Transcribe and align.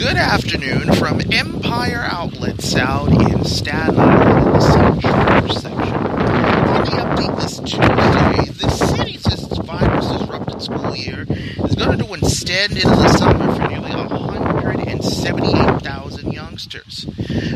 Good 0.00 0.16
afternoon 0.16 0.94
from 0.94 1.20
Empire 1.30 2.08
Outlets 2.10 2.74
out 2.74 3.08
in 3.08 3.44
Staten 3.44 4.00
Island 4.00 4.46
in 4.46 4.52
the 4.54 4.60
Central 4.60 5.54
section. 5.54 5.94
On 5.94 6.84
the 6.86 6.92
update 6.92 7.38
this 7.38 7.58
Tuesday, 7.58 8.50
the 8.50 8.70
city 8.70 9.18
says 9.18 9.44
its 9.44 9.58
virus 9.58 10.06
disrupted 10.06 10.62
school 10.62 10.96
year 10.96 11.26
is 11.28 11.74
going 11.74 11.98
to 11.98 12.14
extend 12.14 12.78
into 12.78 12.88
the 12.88 13.12
summer 13.18 13.54
for 13.54 13.68
nearly 13.68 13.90
178,000 13.90 16.32
youngsters. 16.32 17.04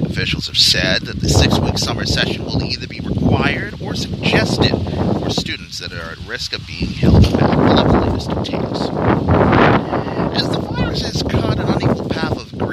Officials 0.02 0.48
have 0.48 0.58
said 0.58 1.06
that 1.06 1.20
the 1.20 1.30
six 1.30 1.58
week 1.58 1.78
summer 1.78 2.04
session 2.04 2.44
will 2.44 2.62
either 2.62 2.86
be 2.86 3.00
required 3.00 3.80
or 3.80 3.94
suggested 3.94 4.76
for 5.22 5.30
students 5.30 5.78
that 5.78 5.94
are 5.94 6.10
at 6.10 6.18
risk 6.26 6.52
of 6.52 6.66
being 6.66 6.90
held 6.90 7.22
back. 7.22 7.56
We'll 7.56 7.78
have 7.78 7.90
the 7.90 8.00
latest 8.00 8.28
details. 8.28 8.90
As 10.36 10.50
the 10.50 10.60
virus 10.60 11.00
has 11.00 11.22
cut 11.22 11.58
an 11.58 11.68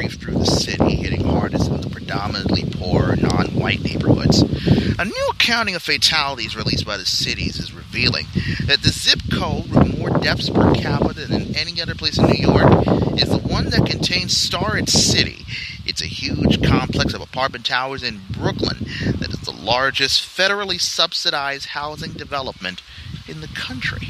through 0.10 0.36
the 0.36 0.46
city, 0.46 0.96
hitting 0.96 1.24
hardest 1.24 1.70
in 1.70 1.82
the 1.82 1.90
predominantly 1.90 2.64
poor, 2.72 3.16
non 3.16 3.48
white 3.54 3.82
neighborhoods, 3.82 4.42
a 4.42 5.06
new 5.06 5.28
accounting 5.32 5.76
of 5.76 5.82
fatalities 5.82 6.56
released 6.56 6.86
by 6.86 6.98
the 6.98 7.06
cities 7.06 7.60
is 7.60 7.74
revealing 7.74 8.28
that 8.66 8.82
the 8.84 8.90
zip 8.90 9.20
code 9.32 9.70
with 9.70 9.98
more 9.98 10.10
deaths 10.20 10.50
per 10.50 10.74
capita 10.74 11.26
than 11.28 11.56
any 11.56 11.82
other 11.82 11.96
place 11.96 12.18
in 12.18 12.26
New 12.26 12.34
York 12.34 12.72
is 13.20 13.30
the 13.30 13.42
one 13.44 13.70
that 13.70 13.86
contains 13.86 14.36
Starrett 14.36 14.90
City. 14.90 15.46
It's 15.86 16.02
a 16.02 16.06
huge 16.06 16.64
complex 16.64 17.14
of 17.14 17.22
apartment 17.22 17.66
towers 17.66 18.04
in 18.04 18.22
Brooklyn 18.30 18.86
that 19.20 19.30
is 19.30 19.42
the 19.42 19.52
largest 19.52 20.22
federally 20.22 20.80
subsidized 20.80 21.68
housing 21.68 22.12
development 22.14 22.82
in 23.28 23.42
the 23.42 23.48
country. 23.48 24.08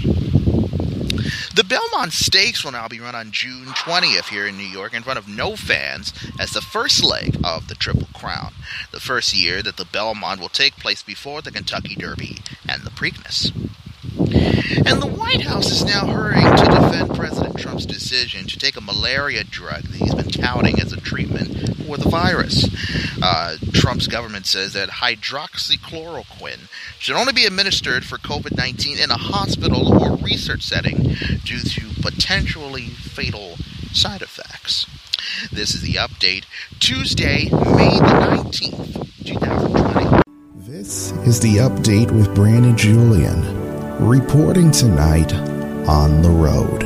The 1.55 1.63
Belmont 1.63 2.13
Stakes 2.13 2.63
will 2.63 2.71
now 2.71 2.87
be 2.87 2.99
run 2.99 3.15
on 3.15 3.31
June 3.31 3.67
20th 3.67 4.29
here 4.29 4.47
in 4.47 4.57
New 4.57 4.63
York 4.63 4.93
in 4.93 5.03
front 5.03 5.19
of 5.19 5.27
no 5.27 5.55
fans 5.55 6.13
as 6.39 6.51
the 6.51 6.61
first 6.61 7.03
leg 7.03 7.37
of 7.43 7.67
the 7.67 7.75
Triple 7.75 8.07
Crown, 8.13 8.53
the 8.91 8.99
first 8.99 9.33
year 9.33 9.61
that 9.61 9.77
the 9.77 9.85
Belmont 9.85 10.39
will 10.39 10.49
take 10.49 10.75
place 10.77 11.03
before 11.03 11.41
the 11.41 11.51
Kentucky 11.51 11.95
Derby 11.95 12.39
and 12.67 12.83
the 12.83 12.89
Preakness. 12.89 13.51
And 14.85 15.01
the 15.01 15.07
White 15.17 15.41
House 15.41 15.71
is 15.71 15.83
now 15.83 16.05
hurrying 16.05 16.55
to 16.55 16.65
defend 16.65 17.15
President 17.15 17.57
Trump's 17.57 17.85
decision 17.85 18.45
to 18.47 18.57
take 18.57 18.77
a 18.77 18.81
malaria 18.81 19.43
drug 19.43 19.83
that 19.83 19.95
he's 19.95 20.13
been 20.13 20.29
touting 20.29 20.79
as 20.79 20.93
a 20.93 21.01
treatment 21.01 21.75
for 21.85 21.97
the 21.97 22.09
virus. 22.09 22.69
Uh, 23.21 23.57
Trump's 23.73 24.07
government 24.07 24.45
says 24.45 24.73
that 24.73 24.89
hydroxychloroquine 24.89 26.69
should 26.99 27.15
only 27.15 27.33
be 27.33 27.45
administered 27.45 28.05
for 28.05 28.17
COVID 28.17 28.55
19 28.57 28.99
in 28.99 29.11
a 29.11 29.17
hospital 29.17 30.01
or 30.01 30.15
research 30.17 30.63
setting 30.63 31.15
due 31.43 31.59
to 31.59 32.01
potentially 32.01 32.87
fatal 32.87 33.57
side 33.91 34.21
effects. 34.21 34.85
This 35.51 35.75
is 35.75 35.81
the 35.81 35.93
update, 35.95 36.45
Tuesday, 36.79 37.45
May 37.45 37.97
the 37.97 38.51
19th, 38.51 39.25
2020. 39.25 40.21
This 40.55 41.11
is 41.27 41.39
the 41.39 41.57
update 41.57 42.11
with 42.11 42.33
Brandon 42.33 42.75
Julien, 42.77 43.41
reporting 44.01 44.71
tonight 44.71 45.31
on 45.87 46.23
the 46.23 46.29
road. 46.29 46.83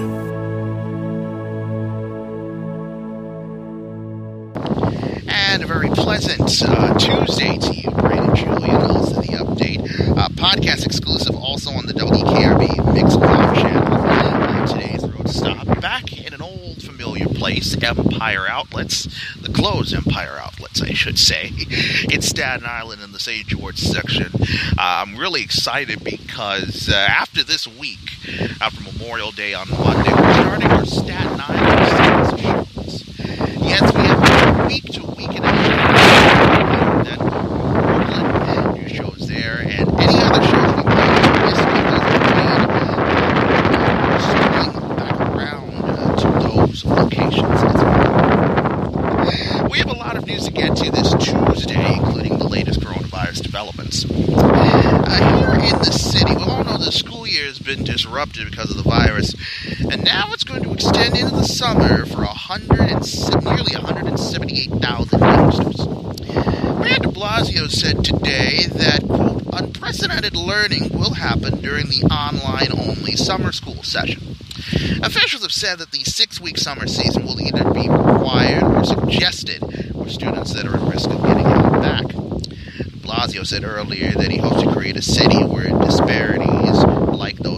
And 5.27 5.63
a 5.63 5.65
very 5.65 5.89
pleasant 5.89 6.61
uh, 6.67 6.93
Tuesday 6.97 7.57
to 7.57 7.73
you, 7.73 7.89
Brandon 7.91 8.35
Julien, 8.35 8.75
also 8.75 9.21
the 9.21 9.27
update. 9.37 9.79
Uh, 10.17 10.27
podcast 10.29 10.85
exclusive 10.85 11.35
also 11.37 11.71
on 11.71 11.85
the 11.85 11.93
WKRB 11.93 12.67
Mixcloud 12.93 13.55
channel. 13.55 13.93
Uh, 13.93 14.67
today's 14.67 15.03
road 15.05 15.29
stop 15.29 15.74
back 15.85 16.17
in 16.25 16.33
an 16.33 16.41
old 16.41 16.81
familiar 16.81 17.27
place, 17.27 17.77
Empire 17.83 18.47
Outlets, 18.49 19.07
the 19.39 19.53
closed 19.53 19.93
Empire 19.93 20.39
Outlets, 20.41 20.81
I 20.81 20.93
should 20.93 21.19
say, 21.19 21.51
in 22.11 22.23
Staten 22.23 22.65
Island 22.65 23.03
in 23.03 23.11
the 23.11 23.19
St. 23.19 23.45
George 23.45 23.77
section. 23.77 24.31
Uh, 24.33 25.05
I'm 25.05 25.15
really 25.15 25.43
excited 25.43 26.03
because 26.03 26.89
uh, 26.89 26.95
after 26.95 27.43
this 27.43 27.67
week, 27.67 27.99
after 28.59 28.81
Memorial 28.81 29.29
Day 29.29 29.53
on 29.53 29.69
Monday, 29.69 30.11
we're 30.11 30.33
starting 30.33 30.71
our 30.71 30.85
Staten 30.87 31.39
Island. 31.39 32.67
Yes, 33.61 33.93
we 33.93 34.01
have 34.01 34.59
a 34.59 34.67
week 34.67 34.85
to 34.85 35.05
week 35.05 35.35
and 35.35 35.45
a 35.45 35.49
half 35.49 37.05
that 37.05 37.19
Brooklyn 37.19 38.81
new 38.81 38.89
shows 38.89 39.27
there, 39.27 39.59
and 39.61 39.87
any 40.01 40.19
other 40.23 40.41
shows 40.41 40.75
we 40.77 40.83
might 40.83 41.45
miss 41.45 41.59
because 41.59 42.05
we're 44.01 44.19
swinging 44.19 44.95
back 44.95 45.19
around 45.19 45.85
uh, 45.85 46.15
to 46.15 46.27
those 46.47 46.85
locations 46.85 47.63
as 47.63 47.73
well. 47.73 49.69
We 49.69 49.77
have 49.79 49.89
a 49.89 49.95
lot 49.95 50.15
of 50.17 50.25
news 50.27 50.45
to 50.45 50.51
get 50.51 50.75
to 50.77 50.91
this 50.91 51.13
Tuesday, 51.15 51.95
including 51.95 52.37
the 52.37 52.47
latest 52.47 52.79
coronavirus 52.81 53.41
developments. 53.41 54.05
Uh, 54.05 55.39
here 55.39 55.53
in 55.73 55.77
the 55.79 55.91
city, 55.91 56.35
we 56.35 56.43
all 56.43 56.63
know 56.63 56.77
the 56.77 56.91
school 56.91 57.27
year 57.27 57.45
has 57.45 57.59
been 57.59 57.83
because 58.33 58.71
of 58.71 58.77
the 58.77 58.83
virus, 58.83 59.35
and 59.91 60.03
now 60.03 60.31
it's 60.31 60.43
going 60.43 60.63
to 60.63 60.73
extend 60.73 61.15
into 61.17 61.35
the 61.35 61.43
summer 61.43 62.05
for 62.05 62.25
nearly 63.55 63.75
178,000 63.75 65.19
youngsters. 65.19 65.87
Mayor 66.79 66.99
de 66.99 67.07
Blasio 67.07 67.69
said 67.69 68.03
today 68.03 68.65
that, 68.67 69.01
quote, 69.07 69.43
unprecedented 69.53 70.35
learning 70.35 70.89
will 70.89 71.13
happen 71.13 71.61
during 71.61 71.87
the 71.87 72.03
online 72.11 72.71
only 72.77 73.15
summer 73.15 73.51
school 73.51 73.81
session. 73.83 74.35
Officials 75.03 75.43
have 75.43 75.51
said 75.51 75.79
that 75.79 75.91
the 75.91 76.03
six 76.03 76.41
week 76.41 76.57
summer 76.57 76.87
season 76.87 77.23
will 77.25 77.39
either 77.39 77.63
be 77.71 77.87
required 77.87 78.63
or 78.63 78.83
suggested 78.83 79.61
for 79.93 80.09
students 80.09 80.53
that 80.53 80.65
are 80.65 80.75
at 80.75 80.93
risk 80.93 81.09
of 81.09 81.21
getting 81.23 81.45
held 81.45 81.81
back. 81.81 82.05
Blasio 83.05 83.45
said 83.45 83.63
earlier 83.63 84.11
that 84.11 84.31
he 84.31 84.37
hopes 84.37 84.63
to 84.63 84.71
create 84.73 84.97
a 84.97 85.01
city 85.01 85.43
where 85.43 85.69
disparities 85.79 86.83
like 87.15 87.37
those 87.37 87.54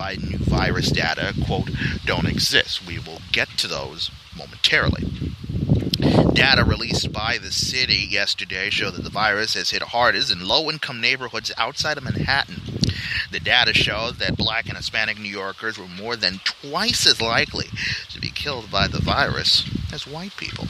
by 0.00 0.16
new 0.16 0.38
virus 0.38 0.90
data, 0.90 1.34
quote, 1.44 1.68
don't 2.06 2.24
exist. 2.24 2.86
We 2.86 2.98
will 2.98 3.20
get 3.32 3.50
to 3.58 3.68
those 3.68 4.10
momentarily. 4.34 5.04
Data 6.32 6.64
released 6.64 7.12
by 7.12 7.36
the 7.36 7.50
city 7.50 8.06
yesterday 8.08 8.70
show 8.70 8.90
that 8.90 9.04
the 9.04 9.10
virus 9.10 9.52
has 9.52 9.72
hit 9.72 9.82
hardest 9.82 10.32
in 10.32 10.48
low 10.48 10.70
income 10.70 11.02
neighborhoods 11.02 11.52
outside 11.58 11.98
of 11.98 12.04
Manhattan. 12.04 12.62
The 13.30 13.40
data 13.40 13.74
show 13.74 14.10
that 14.12 14.38
black 14.38 14.68
and 14.68 14.78
Hispanic 14.78 15.18
New 15.18 15.28
Yorkers 15.28 15.76
were 15.76 15.86
more 15.86 16.16
than 16.16 16.40
twice 16.44 17.06
as 17.06 17.20
likely 17.20 17.66
to 18.08 18.18
be 18.18 18.30
killed 18.30 18.70
by 18.70 18.88
the 18.88 19.02
virus 19.02 19.68
as 19.92 20.06
white 20.06 20.34
people. 20.38 20.68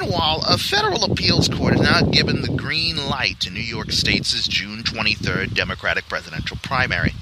Meanwhile, 0.00 0.42
a 0.48 0.58
federal 0.58 1.04
appeals 1.04 1.48
court 1.48 1.74
has 1.74 1.80
now 1.80 2.02
given 2.02 2.42
the 2.42 2.48
green 2.48 3.08
light 3.08 3.38
to 3.40 3.50
New 3.50 3.60
York 3.60 3.92
State's 3.92 4.48
June 4.48 4.82
23rd 4.82 5.54
Democratic 5.54 6.08
presidential 6.08 6.56
primary. 6.62 7.14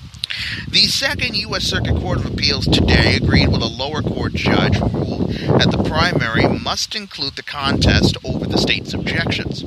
The 0.69 0.87
second 0.87 1.37
U.S. 1.37 1.65
Circuit 1.65 1.97
Court 1.97 2.21
of 2.21 2.27
Appeals 2.27 2.67
today 2.67 3.17
agreed 3.17 3.49
with 3.49 3.61
a 3.61 3.67
lower 3.67 4.01
court 4.01 4.33
judge 4.33 4.77
who 4.77 4.89
ruled 4.89 5.29
that 5.61 5.71
the 5.71 5.85
primary 5.85 6.49
must 6.49 6.95
include 6.97 7.37
the 7.37 7.43
contest 7.43 8.17
over 8.25 8.47
the 8.47 8.57
state's 8.57 8.95
objections. 8.95 9.63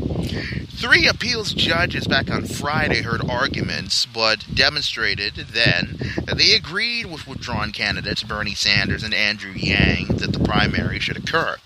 Three 0.72 1.08
appeals 1.08 1.54
judges 1.54 2.08
back 2.08 2.32
on 2.32 2.46
Friday 2.46 3.04
heard 3.04 3.30
arguments, 3.30 4.08
but 4.08 4.46
demonstrated 4.52 5.36
then 5.36 6.00
that 6.26 6.40
they 6.40 6.54
agreed 6.56 7.06
with 7.06 7.28
withdrawn 7.28 7.72
candidates 7.72 8.24
Bernie 8.24 8.56
Sanders 8.56 9.04
and 9.04 9.14
Andrew 9.14 9.52
Yang 9.52 10.08
that 10.18 10.34
the 10.34 10.44
primary 10.44 11.00
should 11.00 11.18
occur. 11.18 11.58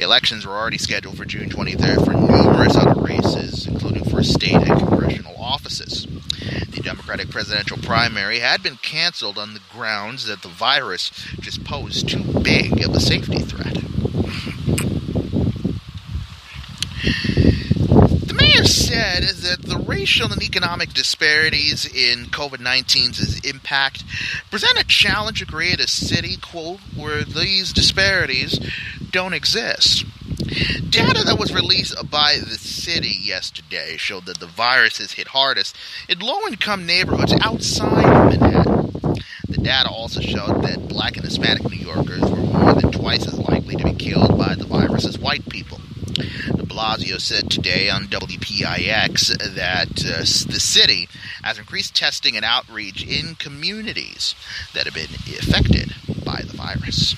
Elections 0.00 0.46
were 0.46 0.56
already 0.56 0.78
scheduled 0.78 1.18
for 1.18 1.26
June 1.26 1.50
23rd 1.50 2.06
for 2.06 2.14
numerous 2.14 2.74
other 2.74 2.98
races, 3.02 3.66
including 3.66 4.02
for 4.02 4.22
state 4.22 4.54
and 4.54 4.78
congressional 4.78 5.36
offices. 5.36 6.06
The 6.70 6.80
Democratic 6.82 7.28
presidential 7.28 7.76
primary 7.76 8.38
had 8.38 8.62
been 8.62 8.76
canceled 8.76 9.36
on 9.36 9.52
the 9.52 9.60
grounds 9.70 10.24
that 10.24 10.40
the 10.40 10.48
virus 10.48 11.10
just 11.40 11.64
posed 11.64 12.08
too 12.08 12.24
big 12.40 12.82
of 12.82 12.94
a 12.94 13.00
safety 13.00 13.40
threat. 13.40 13.76
Said 18.64 19.22
that 19.22 19.62
the 19.62 19.78
racial 19.78 20.32
and 20.32 20.42
economic 20.42 20.92
disparities 20.92 21.86
in 21.86 22.26
COVID 22.26 22.58
19's 22.58 23.40
impact 23.48 24.04
present 24.50 24.78
a 24.78 24.84
challenge 24.84 25.38
to 25.38 25.46
create 25.46 25.80
a 25.80 25.86
city, 25.86 26.36
quote, 26.36 26.80
where 26.96 27.24
these 27.24 27.72
disparities 27.72 28.60
don't 29.10 29.32
exist. 29.32 30.04
Data 30.88 31.22
that 31.24 31.38
was 31.38 31.54
released 31.54 31.94
by 32.10 32.36
the 32.38 32.58
city 32.58 33.16
yesterday 33.22 33.96
showed 33.96 34.26
that 34.26 34.40
the 34.40 34.46
virus 34.46 34.98
has 34.98 35.12
hit 35.12 35.28
hardest 35.28 35.76
in 36.08 36.18
low 36.18 36.46
income 36.46 36.84
neighborhoods 36.86 37.34
outside 37.40 38.04
of 38.04 38.40
Manhattan. 38.40 39.22
The 39.48 39.58
data 39.58 39.88
also 39.88 40.20
showed 40.20 40.62
that 40.62 40.88
black 40.88 41.16
and 41.16 41.24
Hispanic 41.24 41.68
New 41.70 41.76
Yorkers 41.76 42.22
were 42.22 42.36
more 42.36 42.74
than 42.74 42.92
twice 42.92 43.26
as 43.26 43.38
likely 43.38 43.76
to 43.76 43.84
be 43.84 43.94
killed 43.94 44.36
by 44.36 44.54
the 44.54 44.66
virus 44.66 45.06
as 45.06 45.18
white 45.18 45.48
people. 45.48 45.80
De 46.20 46.64
Blasio 46.64 47.20
said 47.20 47.50
today 47.50 47.88
on 47.88 48.04
WPIX 48.06 49.54
that 49.54 50.04
uh, 50.04 50.20
the 50.20 50.60
city 50.60 51.08
has 51.42 51.58
increased 51.58 51.94
testing 51.94 52.36
and 52.36 52.44
outreach 52.44 53.04
in 53.04 53.34
communities 53.34 54.34
that 54.74 54.84
have 54.84 54.94
been 54.94 55.10
affected 55.38 55.94
by 56.24 56.42
the 56.42 56.56
virus. 56.56 57.14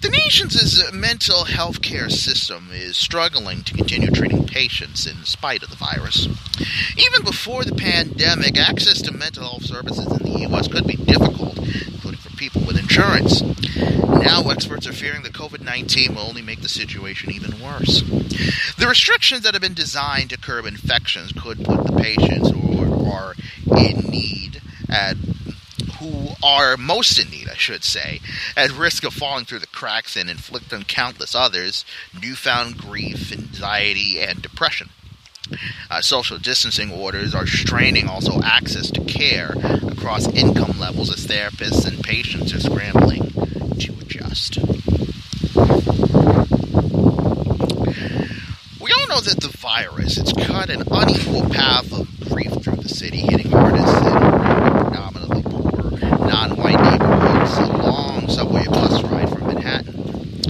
The 0.00 0.10
nation's 0.10 0.92
mental 0.92 1.44
health 1.44 1.80
care 1.80 2.10
system 2.10 2.68
is 2.72 2.96
struggling 2.96 3.62
to 3.62 3.74
continue 3.74 4.10
treating 4.10 4.46
patients 4.46 5.06
in 5.06 5.24
spite 5.24 5.62
of 5.62 5.70
the 5.70 5.76
virus. 5.76 6.28
Even 6.96 7.24
before 7.24 7.64
the 7.64 7.74
pandemic, 7.74 8.58
access 8.58 9.00
to 9.02 9.12
mental 9.12 9.44
health 9.44 9.64
services 9.64 10.06
in 10.06 10.22
the 10.22 10.40
U.S. 10.50 10.68
could 10.68 10.86
be 10.86 10.96
difficult, 10.96 11.58
including 11.58 12.20
for 12.20 12.36
people 12.36 12.62
with 12.66 12.78
insurance. 12.78 13.42
Now, 14.22 14.48
experts 14.50 14.86
are 14.86 14.92
fearing 14.92 15.22
that 15.22 15.32
COVID 15.32 15.60
19 15.60 16.14
will 16.14 16.22
only 16.22 16.42
make 16.42 16.60
the 16.60 16.68
situation 16.68 17.30
even 17.32 17.60
worse. 17.60 18.02
The 18.78 18.86
restrictions 18.88 19.42
that 19.42 19.54
have 19.54 19.62
been 19.62 19.74
designed 19.74 20.30
to 20.30 20.38
curb 20.38 20.66
infections 20.66 21.32
could 21.32 21.64
put 21.64 21.84
the 21.84 21.92
patients 21.92 22.50
who 22.50 23.10
are 23.10 23.34
in 23.76 23.98
need 24.10 24.62
at 24.88 25.16
who 25.98 26.30
are 26.42 26.76
most 26.76 27.18
in 27.18 27.30
need, 27.30 27.48
I 27.48 27.54
should 27.54 27.84
say, 27.84 28.20
at 28.56 28.70
risk 28.72 29.04
of 29.04 29.14
falling 29.14 29.44
through 29.44 29.60
the 29.60 29.66
cracks 29.66 30.16
and 30.16 30.28
inflict 30.28 30.72
on 30.72 30.84
countless 30.84 31.34
others 31.34 31.84
newfound 32.20 32.78
grief, 32.78 33.32
anxiety, 33.32 34.20
and 34.20 34.42
depression. 34.42 34.90
Uh, 35.90 36.00
social 36.00 36.38
distancing 36.38 36.90
orders 36.90 37.34
are 37.34 37.46
straining 37.46 38.08
also 38.08 38.40
access 38.42 38.90
to 38.90 39.00
care 39.02 39.54
across 39.86 40.26
income 40.28 40.78
levels 40.78 41.12
as 41.12 41.26
therapists 41.26 41.86
and 41.86 42.02
patients 42.02 42.52
are 42.54 42.60
scrambling 42.60 43.33
adjust. 44.14 44.58
We 48.80 48.92
all 48.92 49.08
know 49.08 49.20
that 49.20 49.38
the 49.40 49.52
virus 49.58 50.18
it's 50.18 50.32
cut 50.32 50.70
an 50.70 50.84
unequal 50.90 51.48
path 51.50 51.92
of 51.92 52.08
grief 52.28 52.52
through 52.62 52.76
the 52.76 52.88
city, 52.88 53.18
hitting 53.18 53.52
artists 53.54 54.06
in 54.06 54.12
predominantly 54.12 55.42
poor, 55.42 55.90
non-white 56.26 56.80
neighborhoods 56.80 57.58
A 57.58 57.66
long 57.76 58.28
subway 58.28 58.64
bus 58.66 59.02
ride 59.04 59.30
from 59.30 59.46
Manhattan. 59.48 60.40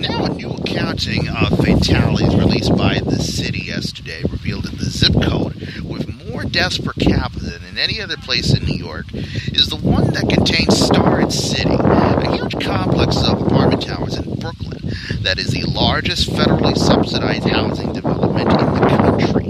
Now, 0.00 0.24
a 0.24 0.28
new 0.30 0.50
accounting 0.50 1.28
of 1.28 1.58
fatalities 1.58 2.34
released 2.34 2.74
by 2.76 3.00
the 3.04 3.20
city 3.20 3.60
yesterday 3.66 4.22
revealed 4.28 4.64
that 4.64 4.78
the 4.78 4.86
zip 4.86 5.14
code 5.14 5.54
with 5.82 6.08
more 6.26 6.44
deaths 6.44 6.78
per 6.78 6.92
capita 6.92 7.31
than 7.72 7.82
any 7.82 8.00
other 8.00 8.16
place 8.18 8.52
in 8.52 8.64
New 8.64 8.76
York 8.76 9.06
is 9.14 9.68
the 9.68 9.76
one 9.76 10.12
that 10.12 10.28
contains 10.28 10.78
Starrett 10.78 11.32
City, 11.32 11.74
a 11.74 12.36
huge 12.36 12.62
complex 12.62 13.16
of 13.16 13.40
apartment 13.40 13.82
towers 13.82 14.16
in 14.16 14.34
Brooklyn 14.34 14.92
that 15.20 15.38
is 15.38 15.52
the 15.52 15.64
largest 15.64 16.28
federally 16.30 16.76
subsidized 16.76 17.48
housing 17.48 17.92
development 17.94 18.50
in 18.50 18.58
the 18.58 18.86
country. 18.88 19.46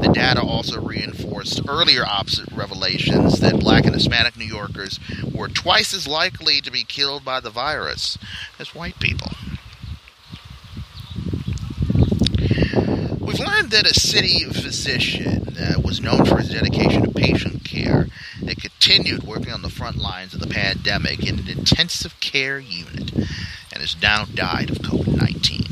The 0.00 0.12
data 0.12 0.42
also 0.42 0.80
reinforced 0.80 1.62
earlier 1.68 2.04
opposite 2.06 2.52
revelations 2.52 3.40
that 3.40 3.58
black 3.58 3.84
and 3.84 3.94
Hispanic 3.94 4.36
New 4.36 4.44
Yorkers 4.44 5.00
were 5.34 5.48
twice 5.48 5.92
as 5.92 6.06
likely 6.06 6.60
to 6.60 6.70
be 6.70 6.84
killed 6.84 7.24
by 7.24 7.40
the 7.40 7.50
virus 7.50 8.16
as 8.60 8.74
white 8.74 9.00
people. 9.00 9.32
We've 13.18 13.40
learned 13.40 13.70
that 13.70 13.90
a 13.90 13.98
city 13.98 14.44
physician 14.44 15.43
that 15.54 15.82
was 15.84 16.00
known 16.00 16.24
for 16.24 16.38
his 16.38 16.50
dedication 16.50 17.02
to 17.02 17.10
patient 17.10 17.64
care 17.64 18.08
that 18.42 18.60
continued 18.60 19.22
working 19.22 19.52
on 19.52 19.62
the 19.62 19.70
front 19.70 19.96
lines 19.96 20.34
of 20.34 20.40
the 20.40 20.46
pandemic 20.46 21.26
in 21.26 21.38
an 21.38 21.48
intensive 21.48 22.18
care 22.20 22.58
unit 22.58 23.12
and 23.12 23.80
has 23.80 24.00
now 24.00 24.24
died 24.24 24.70
of 24.70 24.78
COVID 24.78 25.16
19. 25.16 25.64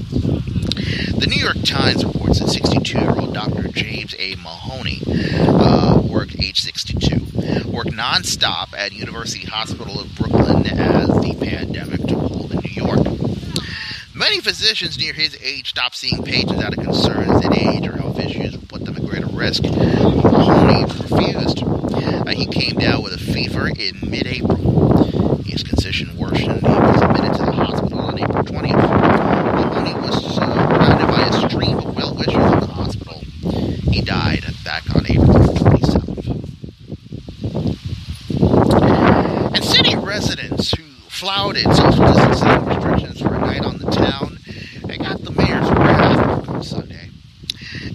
The 1.18 1.26
New 1.28 1.40
York 1.40 1.62
Times 1.64 2.04
reports 2.04 2.40
that 2.40 2.48
62 2.48 2.98
year 2.98 3.10
old 3.16 3.34
Dr. 3.34 3.68
James 3.68 4.14
A. 4.18 4.34
Mahoney 4.36 5.00
uh, 5.06 6.00
worked 6.02 6.38
age 6.40 6.60
62, 6.60 7.70
worked 7.70 7.90
nonstop 7.90 8.76
at 8.76 8.92
University 8.92 9.46
Hospital 9.46 10.00
of 10.00 10.14
Brooklyn 10.16 10.66
as 10.66 11.08
the 11.08 11.36
pandemic 11.38 12.00
took 12.06 12.18
hold 12.18 12.52
in 12.52 12.58
New 12.58 12.70
York. 12.70 13.00
Many 14.14 14.40
physicians 14.40 14.98
near 14.98 15.12
his 15.12 15.36
age 15.42 15.70
stopped 15.70 15.96
seeing 15.96 16.22
patients 16.22 16.62
out 16.62 16.76
of 16.76 16.84
concerns 16.84 17.42
that 17.42 17.56
age 17.58 17.86
or 17.86 17.96
health 17.96 18.18
issues 18.18 18.52
would 18.52 18.68
put 18.68 18.84
them 18.84 18.96
at 18.96 19.04
greater 19.04 19.26
risk. 19.42 19.64
Mahoney 19.64 20.84
refused. 20.84 21.64
Uh, 21.64 22.30
he 22.30 22.46
came 22.46 22.76
down 22.76 23.02
with 23.02 23.12
a 23.12 23.18
fever 23.18 23.66
in 23.68 23.98
mid-April. 24.08 25.42
His 25.44 25.64
condition 25.64 26.16
worsened. 26.16 26.64
He 26.64 26.72
was 26.72 27.02
admitted 27.02 27.34
to 27.38 27.44
the 27.46 27.52
hospital 27.52 27.98
on 27.98 28.20
April 28.20 28.44
20th. 28.44 28.82
Mahoney 29.58 29.94
was 29.94 30.38
uh, 30.38 30.78
surrounded 30.78 31.08
by 31.08 31.22
a 31.26 31.32
stream 31.48 31.78
of 31.78 31.96
well 31.96 32.14
wishers 32.14 32.52
in 32.52 32.60
the 32.60 32.66
hospital. 32.66 33.18
He 33.90 34.00
died 34.00 34.44
back 34.64 34.84
on 34.94 35.04
April 35.10 35.26
27th. 35.26 36.28
And 39.56 39.64
city 39.64 39.96
residents 39.96 40.70
who 40.70 40.84
flouted 41.08 41.64
social 41.74 42.06
distancing 42.06 42.64
restrictions 42.66 43.20
for 43.20 43.34
a 43.34 43.40
night 43.40 43.64
on 43.64 43.78
the 43.78 43.90
town 43.90 44.38
and 44.88 44.98
got 45.02 45.20
the 45.24 45.32
mayor's 45.32 45.68
wrath 45.70 46.48
on 46.48 46.62
Sunday. 46.62 47.08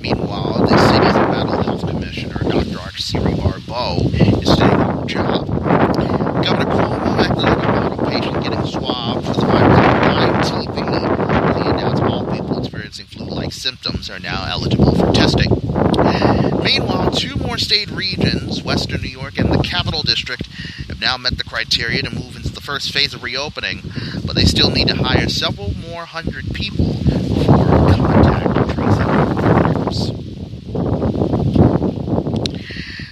Meanwhile, 0.02 0.66
the 0.66 0.78
city's 0.90 1.14
mental 1.14 1.62
health 1.64 1.82
commissioner, 1.88 2.40
Dr. 2.44 2.78
Oxiris 2.78 3.38
Barbot, 3.38 4.42
is 4.42 4.52
staying 4.54 4.72
on 4.72 5.02
the 5.02 5.06
job. 5.06 5.46
Governor 6.44 6.72
Cuomo 6.72 7.20
acted 7.20 7.44
like 7.44 7.58
a 7.58 7.72
model 7.72 8.06
patient 8.08 8.44
getting 8.44 8.66
swabbed 8.66 9.26
for 9.26 9.34
the 9.34 9.46
virus 9.46 9.80
on 9.80 10.02
live 10.16 10.36
TV. 10.46 11.62
He 11.62 11.70
announced 11.70 12.04
all 12.04 12.26
people 12.26 12.58
experiencing 12.58 13.06
flu-like 13.06 13.54
symptoms 13.54 14.10
are 14.10 14.20
now 14.20 14.46
eligible 14.50 14.96
for 14.96 15.12
testing. 15.12 15.50
Meanwhile, 16.64 16.97
two 17.12 17.36
more 17.36 17.58
state 17.58 17.90
regions, 17.90 18.64
Western 18.64 19.02
New 19.02 19.10
York 19.10 19.38
and 19.38 19.52
the 19.52 19.62
Capital 19.64 20.02
District, 20.04 20.46
have 20.88 21.00
now 21.00 21.18
met 21.18 21.38
the 21.38 21.44
criteria 21.44 22.02
to 22.02 22.10
move 22.10 22.36
into 22.36 22.50
the 22.50 22.62
first 22.62 22.92
phase 22.92 23.14
of 23.14 23.24
reopening, 23.24 23.82
but 24.26 24.36
they 24.36 24.46
still 24.46 24.70
need 24.70 24.88
to 24.88 24.96
hire 24.96 25.30
several 25.30 25.74
more 25.76 26.06
hundred 26.06 26.54
people 26.54 26.94
for 26.94 27.66
contact 27.94 28.74
tracing. 28.74 30.18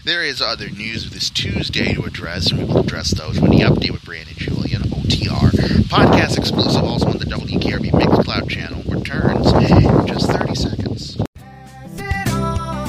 There 0.03 0.23
is 0.23 0.41
other 0.41 0.69
news 0.69 1.09
this 1.09 1.29
Tuesday 1.29 1.93
to 1.93 2.03
address, 2.03 2.51
and 2.51 2.59
we 2.59 2.65
will 2.65 2.79
address 2.81 3.11
those 3.11 3.39
when 3.39 3.51
the 3.51 3.61
update 3.61 3.91
with 3.91 4.05
Brandon 4.05 4.35
Julien, 4.37 4.83
OTR. 4.83 5.49
Podcast 5.89 6.37
exclusive 6.37 6.83
also 6.83 7.07
on 7.07 7.17
the 7.17 7.25
WKRB 7.25 7.91
Mixcloud 7.91 8.49
channel 8.49 8.83
returns 8.85 9.51
in 9.53 10.05
just 10.07 10.29
30 10.29 10.55
seconds. 10.55 10.74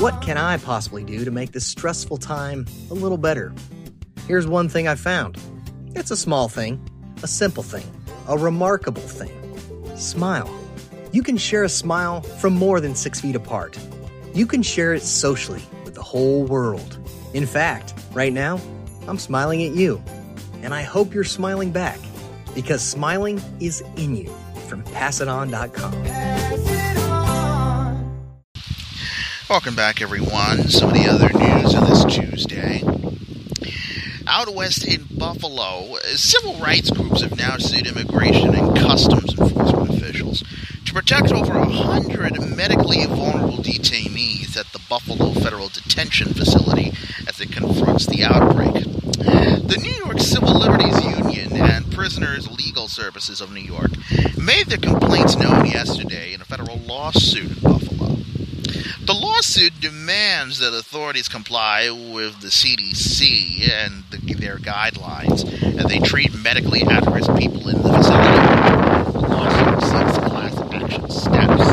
What 0.06 0.23
can 0.23 0.38
I 0.38 0.56
possibly 0.58 1.03
do 1.03 1.25
to 1.25 1.32
make 1.32 1.50
this 1.50 1.67
stressful 1.67 2.19
time 2.19 2.64
a 2.93 2.94
little 2.94 3.19
better? 3.19 3.53
Here's 4.29 4.47
one 4.47 4.69
thing 4.69 4.87
I 4.87 4.95
found 4.95 5.37
it's 5.97 6.12
a 6.12 6.16
small 6.16 6.49
thing, 6.49 6.80
a 7.25 7.26
simple 7.26 7.64
thing, 7.64 7.83
a 8.28 8.38
remarkable 8.38 9.02
thing. 9.02 9.33
Smile. 9.97 10.49
You 11.11 11.25
can 11.25 11.37
share 11.37 11.64
a 11.64 11.69
smile 11.69 12.21
from 12.21 12.54
more 12.54 12.80
than 12.80 12.95
six 12.95 13.21
feet 13.21 13.35
apart. 13.35 13.76
You 14.33 14.47
can 14.47 14.62
share 14.62 14.95
it 14.95 15.02
socially 15.02 15.64
with 15.85 15.95
the 15.97 16.04
whole 16.04 16.45
world. 16.45 16.99
In 17.35 17.45
fact, 17.45 17.92
right 18.12 18.33
now, 18.33 18.61
I'm 19.09 19.19
smiling 19.19 19.64
at 19.64 19.75
you. 19.75 20.00
And 20.62 20.73
I 20.73 20.83
hope 20.83 21.14
you're 21.14 21.25
smiling 21.25 21.73
back 21.73 21.99
because 22.54 22.80
smiling 22.80 23.42
is 23.59 23.83
in 23.97 24.14
you 24.14 24.33
from 24.69 24.85
passiton.com. 24.85 26.25
Welcome 29.49 29.76
back, 29.76 30.03
everyone. 30.03 30.69
Some 30.71 30.88
of 30.88 30.97
the 30.97 31.07
other 31.09 31.29
news 31.33 31.73
on 31.73 31.88
this 31.88 32.05
Tuesday. 32.05 32.83
Out 34.26 34.53
west 34.53 34.85
in 34.85 35.05
Buffalo, 35.17 35.95
civil 36.17 36.55
rights 36.57 36.91
groups 36.91 37.23
have 37.23 37.38
now 37.38 37.57
sued 37.57 37.87
immigration 37.87 38.57
and 38.57 38.76
customs 38.76 39.38
enforcement 39.38 39.91
officials 39.91 40.43
to 40.85 40.93
protect 40.93 41.31
over 41.31 41.57
a 41.59 41.65
hundred 41.65 42.41
medically 42.57 43.07
vulnerable 43.07 43.59
detainees 43.59 44.57
at 44.57 44.67
the 44.73 44.81
Buffalo 44.88 45.31
Federal 45.31 45.69
Detention 45.69 46.35
Facility 46.35 46.93
as 47.29 47.41
it 47.41 47.53
confronts 47.53 48.05
the 48.07 48.25
outbreak. 48.25 48.75
The 48.75 49.79
New 49.81 50.05
York 50.05 50.19
Civil 50.19 50.59
Liberties 50.59 51.05
Union 51.05 51.57
and 51.57 51.93
Prisoners 51.93 52.50
Legal 52.50 52.88
Services 52.88 53.41
of 53.41 53.53
New 53.53 53.61
York 53.61 53.93
made 54.37 54.67
their 54.67 54.79
complaints 54.79 55.37
known 55.37 55.67
yesterday 55.67 56.35
in 56.35 56.41
a 56.41 56.45
federal 56.45 56.79
lawsuit 56.79 57.53
in 57.53 57.62
Buffalo. 57.62 57.86
The 59.04 59.14
lawsuit 59.14 59.80
demands 59.80 60.59
that 60.59 60.75
authorities 60.75 61.28
comply 61.28 61.90
with 61.90 62.40
the 62.40 62.49
CDC 62.49 63.68
and 63.71 64.04
the, 64.11 64.35
their 64.35 64.56
guidelines, 64.59 65.45
and 65.62 65.88
they 65.88 66.00
treat 66.00 66.35
medically 66.35 66.83
at-risk 66.83 67.35
people 67.37 67.68
in 67.68 67.83
the 67.83 67.92
facility. 67.92 69.11
The 69.12 69.28
lawsuit 69.28 69.83
seeks 69.83 70.18
class 70.28 70.56
action 70.73 71.11
status. 71.11 71.68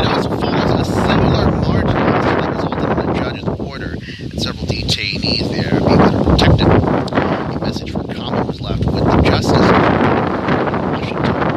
It 0.00 0.06
also 0.06 0.28
follows 0.38 0.80
a 0.80 0.84
similar 0.84 1.50
margin 1.50 1.94
that 1.94 2.54
resulted 2.54 2.90
in 2.90 3.08
a 3.08 3.14
judge's 3.14 3.48
order 3.60 3.96
and 4.18 4.42
several 4.42 4.66
detainees 4.66 5.50
there 5.50 5.80
being 5.80 5.98
better 5.98 6.24
protected. 6.24 6.66
A 6.66 7.58
message 7.60 7.90
for 7.90 8.04
comment 8.14 8.46
was 8.46 8.60
left 8.60 8.84
with 8.84 9.04
the 9.04 9.22
Justice 9.22 9.52
Department 9.52 10.74
in 10.74 10.90
Washington. 10.92 11.54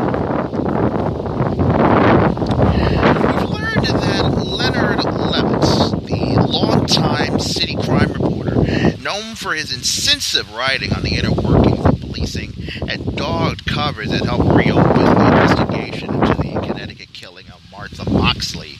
For 9.58 9.62
his 9.62 9.74
incisive 9.74 10.54
writing 10.54 10.94
on 10.94 11.02
the 11.02 11.16
inner 11.16 11.32
workings 11.32 11.84
of 11.84 12.00
policing 12.00 12.54
and 12.88 13.18
dogged 13.18 13.66
covers 13.66 14.10
that 14.12 14.24
helped 14.24 14.54
reopen 14.56 14.94
the 14.94 15.32
investigation 15.32 16.14
into 16.14 16.36
the 16.36 16.60
Connecticut 16.68 17.12
killing 17.12 17.48
of 17.48 17.60
Martha 17.72 18.08
Moxley, 18.08 18.78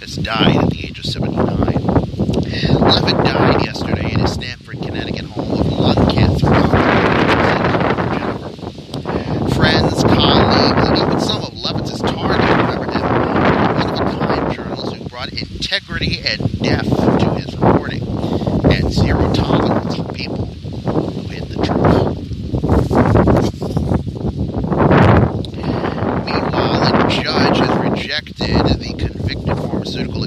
has 0.00 0.16
died 0.16 0.56
at 0.56 0.70
the 0.70 0.86
age 0.86 0.98
of 0.98 1.04
79. 1.04 1.44
Levitt 2.80 3.24
died 3.24 3.66
yesterday 3.66 4.12
in 4.12 4.20
his 4.20 4.32
Stamford, 4.32 4.80
Connecticut 4.80 5.26
home 5.26 5.60
of 5.60 5.70
lung 5.72 6.10
cancer. 6.10 6.46
Friends, 9.54 10.02
colleagues, 10.04 10.88
and 10.88 10.98
even 10.98 11.20
some 11.20 11.42
of 11.42 11.54
Levitt's 11.54 12.00
targets 12.00 12.50
remembered 12.50 12.94
him. 12.94 13.02
One 13.02 13.90
of 13.90 14.00
a 14.00 14.04
kind 14.18 14.54
journalist 14.54 14.96
who 14.96 15.04
brought 15.06 15.34
integrity 15.34 16.20
and 16.24 16.62
depth 16.62 16.88
to 16.88 17.34
his 17.34 17.54
reporting, 17.56 18.02
and 18.72 18.90
zero 18.90 19.32
tolerance 19.34 19.96
for 19.96 20.12
people 20.12 20.46
who 20.46 21.28
hid 21.28 21.44
the 21.44 21.56
truth. 21.56 22.18
Meanwhile, 26.24 26.82
a 26.82 27.08
judge 27.08 27.58
has 27.58 27.90
rejected 27.90 28.80
the 28.80 28.94
convicted 28.98 29.56
pharmaceutical 29.56 30.24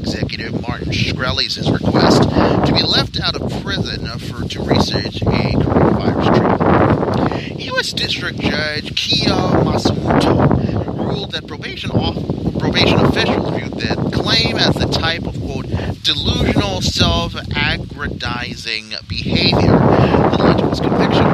Shkreli's 0.92 1.70
request 1.70 2.24
to 2.24 2.72
be 2.74 2.82
left 2.84 3.20
out 3.20 3.36
of 3.36 3.50
prison 3.64 4.08
for 4.20 4.48
to 4.48 4.62
research 4.62 5.22
a 5.22 5.26
coronavirus 5.26 6.36
treatment. 6.36 7.60
U.S. 7.62 7.92
District 7.94 8.40
Judge 8.40 8.92
Kiyo 8.94 9.64
Matsumoto 9.64 10.98
ruled 10.98 11.32
that 11.32 11.48
probation 11.48 11.92
off, 11.92 12.16
probation 12.60 13.00
officials 13.00 13.50
viewed 13.56 13.74
that 13.74 13.98
claim 14.14 14.58
as 14.58 14.76
the 14.76 14.88
type 14.88 15.26
of 15.26 15.40
quote 15.42 15.66
delusional 16.04 16.82
self-aggrandizing 16.82 18.94
behavior 19.08 19.78
that 19.78 20.40
led 20.40 20.58
to 20.58 20.70
his 20.70 20.80
conviction. 20.80 21.26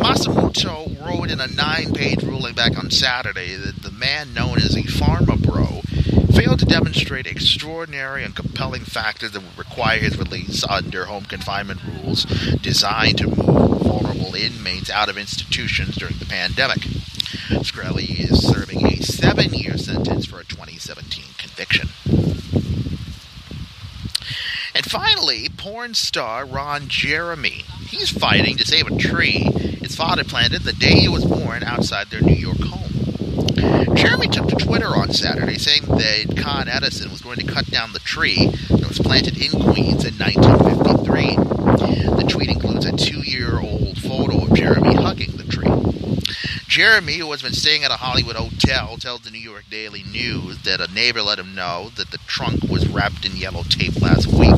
Matsumoto 0.00 1.04
wrote 1.04 1.30
in 1.30 1.40
a 1.40 1.48
nine-page 1.48 2.22
ruling 2.22 2.54
back 2.54 2.78
on 2.78 2.90
Saturday 2.90 3.56
that 3.56 3.82
the 3.82 3.90
man 3.90 4.32
known 4.34 4.58
as 4.58 4.76
a 4.76 4.82
pharma 4.82 5.35
failed 6.36 6.58
to 6.58 6.66
demonstrate 6.66 7.26
extraordinary 7.26 8.22
and 8.22 8.36
compelling 8.36 8.84
factors 8.84 9.30
that 9.30 9.40
would 9.40 9.58
require 9.58 9.98
his 9.98 10.18
release 10.18 10.62
under 10.68 11.06
home 11.06 11.24
confinement 11.24 11.80
rules 11.82 12.24
designed 12.60 13.16
to 13.16 13.26
move 13.26 13.80
vulnerable 13.80 14.34
inmates 14.34 14.90
out 14.90 15.08
of 15.08 15.16
institutions 15.16 15.96
during 15.96 16.16
the 16.18 16.26
pandemic. 16.26 16.80
Shkreli 17.62 18.30
is 18.30 18.46
serving 18.46 18.86
a 18.86 18.96
seven-year 19.02 19.78
sentence 19.78 20.26
for 20.26 20.38
a 20.38 20.44
2017 20.44 21.24
conviction. 21.38 21.88
And 24.74 24.84
finally, 24.84 25.48
porn 25.56 25.94
star 25.94 26.44
Ron 26.44 26.88
Jeremy. 26.88 27.64
He's 27.88 28.10
fighting 28.10 28.58
to 28.58 28.66
save 28.66 28.88
a 28.88 28.98
tree 28.98 29.48
his 29.86 29.94
father 29.94 30.24
planted 30.24 30.62
the 30.62 30.72
day 30.72 30.98
he 30.98 31.08
was 31.08 31.24
born 31.24 31.62
outside 31.62 32.08
their 32.08 32.20
New 32.20 32.34
York. 32.34 32.55
Jeremy 33.96 34.28
took 34.28 34.46
to 34.48 34.56
Twitter 34.56 34.94
on 34.94 35.10
Saturday 35.10 35.56
saying 35.56 35.82
that 35.86 36.36
Con 36.36 36.68
Edison 36.68 37.10
was 37.10 37.22
going 37.22 37.38
to 37.38 37.46
cut 37.46 37.66
down 37.70 37.92
the 37.92 37.98
tree 37.98 38.46
that 38.68 38.86
was 38.86 38.98
planted 38.98 39.36
in 39.36 39.50
Queens 39.50 40.04
in 40.04 40.14
1953. 40.18 41.36
The 42.16 42.26
tweet 42.28 42.50
includes 42.50 42.84
a 42.84 42.96
two-year-old 42.96 43.98
photo 43.98 44.44
of 44.44 44.54
Jeremy 44.54 44.94
hugging 44.94 45.32
the 45.32 45.44
tree. 45.44 45.70
Jeremy, 46.68 47.16
who 47.16 47.30
has 47.30 47.40
been 47.40 47.54
staying 47.54 47.84
at 47.84 47.90
a 47.90 47.94
Hollywood 47.94 48.36
hotel, 48.36 48.98
tells 48.98 49.22
the 49.22 49.30
New 49.30 49.38
York 49.38 49.64
Daily 49.70 50.02
News 50.02 50.58
that 50.64 50.80
a 50.80 50.92
neighbor 50.92 51.22
let 51.22 51.38
him 51.38 51.54
know 51.54 51.90
that 51.96 52.10
the 52.10 52.18
trunk 52.26 52.64
was 52.64 52.86
wrapped 52.88 53.24
in 53.24 53.36
yellow 53.36 53.62
tape 53.62 54.00
last 54.02 54.26
week. 54.26 54.50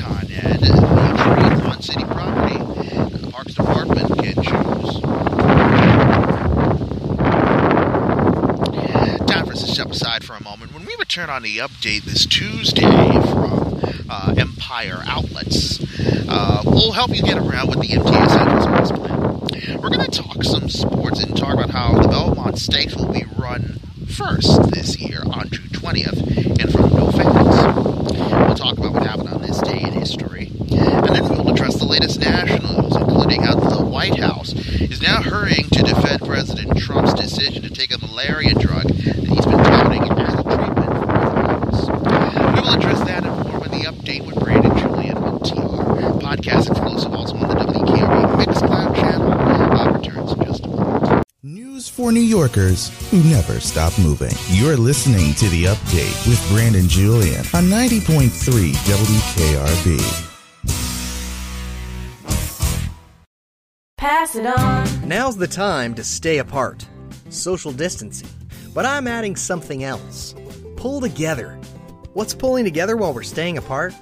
Con 0.00 0.28
Ed, 0.32 0.60
the 0.60 1.14
tree 1.18 1.68
on 1.68 1.82
city 1.82 2.04
property, 2.04 2.56
and 2.96 3.12
the 3.12 3.30
Parks 3.30 3.54
Department 3.54 4.08
can 4.18 4.42
choose. 4.42 5.61
Us 9.52 9.64
to 9.66 9.70
step 9.70 9.90
aside 9.90 10.24
for 10.24 10.32
a 10.32 10.42
moment. 10.42 10.72
When 10.72 10.86
we 10.86 10.96
return 10.98 11.28
on 11.28 11.42
the 11.42 11.58
update 11.58 12.04
this 12.04 12.24
Tuesday 12.24 12.80
from 12.80 13.82
uh, 14.08 14.34
Empire 14.38 15.02
Outlets, 15.06 15.78
uh, 16.26 16.62
we'll 16.64 16.92
help 16.92 17.14
you 17.14 17.22
get 17.22 17.36
around 17.36 17.68
with 17.68 17.80
the 17.80 17.88
Central 17.88 18.62
Service 18.62 18.92
Plan. 18.92 19.78
We're 19.82 19.90
going 19.90 20.10
to 20.10 20.22
talk 20.22 20.42
some 20.42 20.70
sports 20.70 21.22
and 21.22 21.36
talk 21.36 21.52
about 21.52 21.68
how 21.68 22.00
the 22.00 22.08
Belmont 22.08 22.58
Stakes 22.58 22.96
will 22.96 23.12
be 23.12 23.24
run 23.36 23.78
first 24.08 24.70
this 24.70 24.98
year 24.98 25.20
on 25.30 25.50
June 25.50 25.68
20th 25.68 26.58
in 26.58 26.70
front 26.70 26.86
of 26.86 26.98
no 26.98 27.10
fans. 27.10 28.16
We'll 28.32 28.54
talk 28.54 28.78
about 28.78 28.94
what 28.94 29.02
happened 29.06 29.28
on 29.28 29.42
this 29.42 29.58
day 29.60 29.80
in 29.82 29.92
history. 29.92 30.50
And 30.70 31.14
then 31.14 31.28
we'll 31.28 31.50
address 31.50 31.78
the 31.78 31.84
latest 31.84 32.20
national 32.20 32.82
news, 32.82 32.96
including 32.96 33.42
how 33.42 33.56
the 33.56 33.84
White 33.84 34.18
House 34.18 34.54
is 34.54 35.02
now 35.02 35.20
hurrying 35.22 35.68
to 35.72 35.82
defend 35.82 36.22
President 36.22 36.78
Trump's 36.78 37.12
decision 37.14 37.62
to 37.62 37.70
take 37.70 37.92
a 37.94 37.98
malaria 37.98 38.54
drug 38.54 38.84
that 38.84 39.16
he's 39.16 39.46
been 39.46 39.58
touting 39.58 40.02
as 40.02 40.34
a 40.34 40.42
treatment 40.42 40.86
for 40.86 41.06
coronavirus. 41.06 42.54
We 42.54 42.60
will 42.60 42.74
address 42.74 43.00
that 43.00 43.24
and 43.24 43.48
more 43.48 43.60
when 43.60 43.70
the 43.70 43.86
update 43.86 44.26
with 44.26 44.38
Brandon 44.38 44.76
Julien 44.78 45.16
on 45.18 45.40
TR. 45.40 46.18
Podcast 46.20 46.70
exclusive 46.70 47.12
also 47.12 47.36
on 47.36 47.48
the 47.48 47.54
WKRB 47.54 48.44
Mixcloud 48.44 48.94
channel. 48.94 49.32
Uh, 49.32 49.92
returns 49.92 50.32
in 50.32 50.44
just 50.44 50.64
a 50.64 50.68
moment. 50.68 51.24
News 51.42 51.88
for 51.88 52.12
New 52.12 52.20
Yorkers 52.32 52.88
who 53.10 53.22
never 53.24 53.60
stop 53.60 53.92
moving. 53.98 54.32
You're 54.48 54.78
listening 54.78 55.34
to 55.34 55.50
The 55.50 55.64
Update 55.64 56.26
with 56.26 56.42
Brandon 56.50 56.88
Julien 56.88 57.40
on 57.52 57.64
90.3 57.64 58.72
WKRB. 58.72 60.28
Pass 63.98 64.34
it 64.34 64.46
on. 64.46 65.06
Now's 65.06 65.36
the 65.36 65.46
time 65.46 65.94
to 65.94 66.02
stay 66.02 66.38
apart. 66.38 66.86
Social 67.28 67.70
distancing. 67.70 68.30
But 68.72 68.86
I'm 68.86 69.06
adding 69.06 69.36
something 69.36 69.84
else. 69.84 70.34
Pull 70.76 71.02
together. 71.02 71.60
What's 72.14 72.32
pulling 72.34 72.64
together 72.64 72.96
while 72.96 73.12
we're 73.12 73.24
staying 73.24 73.58
apart? 73.58 73.92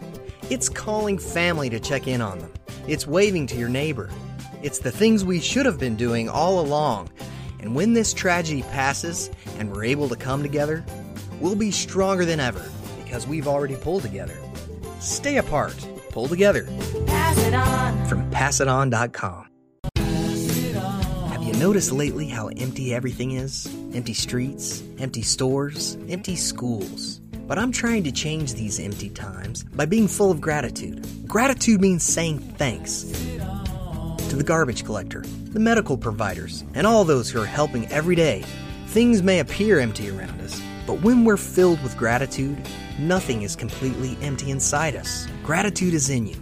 It's 0.50 0.68
calling 0.68 1.18
family 1.18 1.68
to 1.70 1.80
check 1.80 2.06
in 2.06 2.20
on 2.20 2.38
them. 2.38 2.52
It's 2.86 3.08
waving 3.08 3.48
to 3.48 3.56
your 3.56 3.68
neighbor. 3.68 4.08
It's 4.62 4.78
the 4.78 4.92
things 4.92 5.24
we 5.24 5.40
should 5.40 5.66
have 5.66 5.80
been 5.80 5.96
doing 5.96 6.28
all 6.28 6.60
along. 6.60 7.08
And 7.60 7.74
when 7.74 7.92
this 7.92 8.14
tragedy 8.14 8.62
passes 8.62 9.30
and 9.58 9.70
we're 9.70 9.84
able 9.84 10.08
to 10.08 10.16
come 10.16 10.42
together, 10.42 10.84
we'll 11.40 11.54
be 11.54 11.70
stronger 11.70 12.24
than 12.24 12.40
ever 12.40 12.64
because 13.04 13.26
we've 13.26 13.46
already 13.46 13.76
pulled 13.76 14.02
together. 14.02 14.36
Stay 14.98 15.36
apart. 15.36 15.76
Pull 16.10 16.28
together. 16.28 16.66
Pass 17.06 17.38
it 17.38 17.54
on. 17.54 18.06
From 18.06 18.30
passiton.com. 18.30 19.46
Have 21.30 21.42
you 21.42 21.52
noticed 21.54 21.92
lately 21.92 22.28
how 22.28 22.48
empty 22.48 22.94
everything 22.94 23.32
is? 23.32 23.66
Empty 23.92 24.14
streets, 24.14 24.82
empty 24.98 25.22
stores, 25.22 25.98
empty 26.08 26.36
schools. 26.36 27.20
But 27.46 27.58
I'm 27.58 27.72
trying 27.72 28.04
to 28.04 28.12
change 28.12 28.54
these 28.54 28.80
empty 28.80 29.10
times 29.10 29.64
by 29.64 29.84
being 29.84 30.08
full 30.08 30.30
of 30.30 30.40
gratitude. 30.40 31.06
Gratitude 31.26 31.80
means 31.80 32.04
saying 32.04 32.38
thanks 32.38 33.04
to 34.30 34.36
the 34.36 34.44
garbage 34.44 34.84
collector, 34.84 35.22
the 35.52 35.60
medical 35.60 35.98
providers, 35.98 36.64
and 36.74 36.86
all 36.86 37.04
those 37.04 37.28
who 37.28 37.40
are 37.42 37.46
helping 37.46 37.86
every 37.88 38.14
day. 38.14 38.44
Things 38.86 39.22
may 39.22 39.40
appear 39.40 39.80
empty 39.80 40.08
around 40.08 40.40
us, 40.40 40.62
but 40.86 41.02
when 41.02 41.24
we're 41.24 41.36
filled 41.36 41.82
with 41.82 41.96
gratitude, 41.96 42.56
nothing 42.98 43.42
is 43.42 43.56
completely 43.56 44.16
empty 44.22 44.50
inside 44.50 44.94
us. 44.96 45.26
Gratitude 45.42 45.94
is 45.94 46.08
in 46.08 46.28
you. 46.28 46.36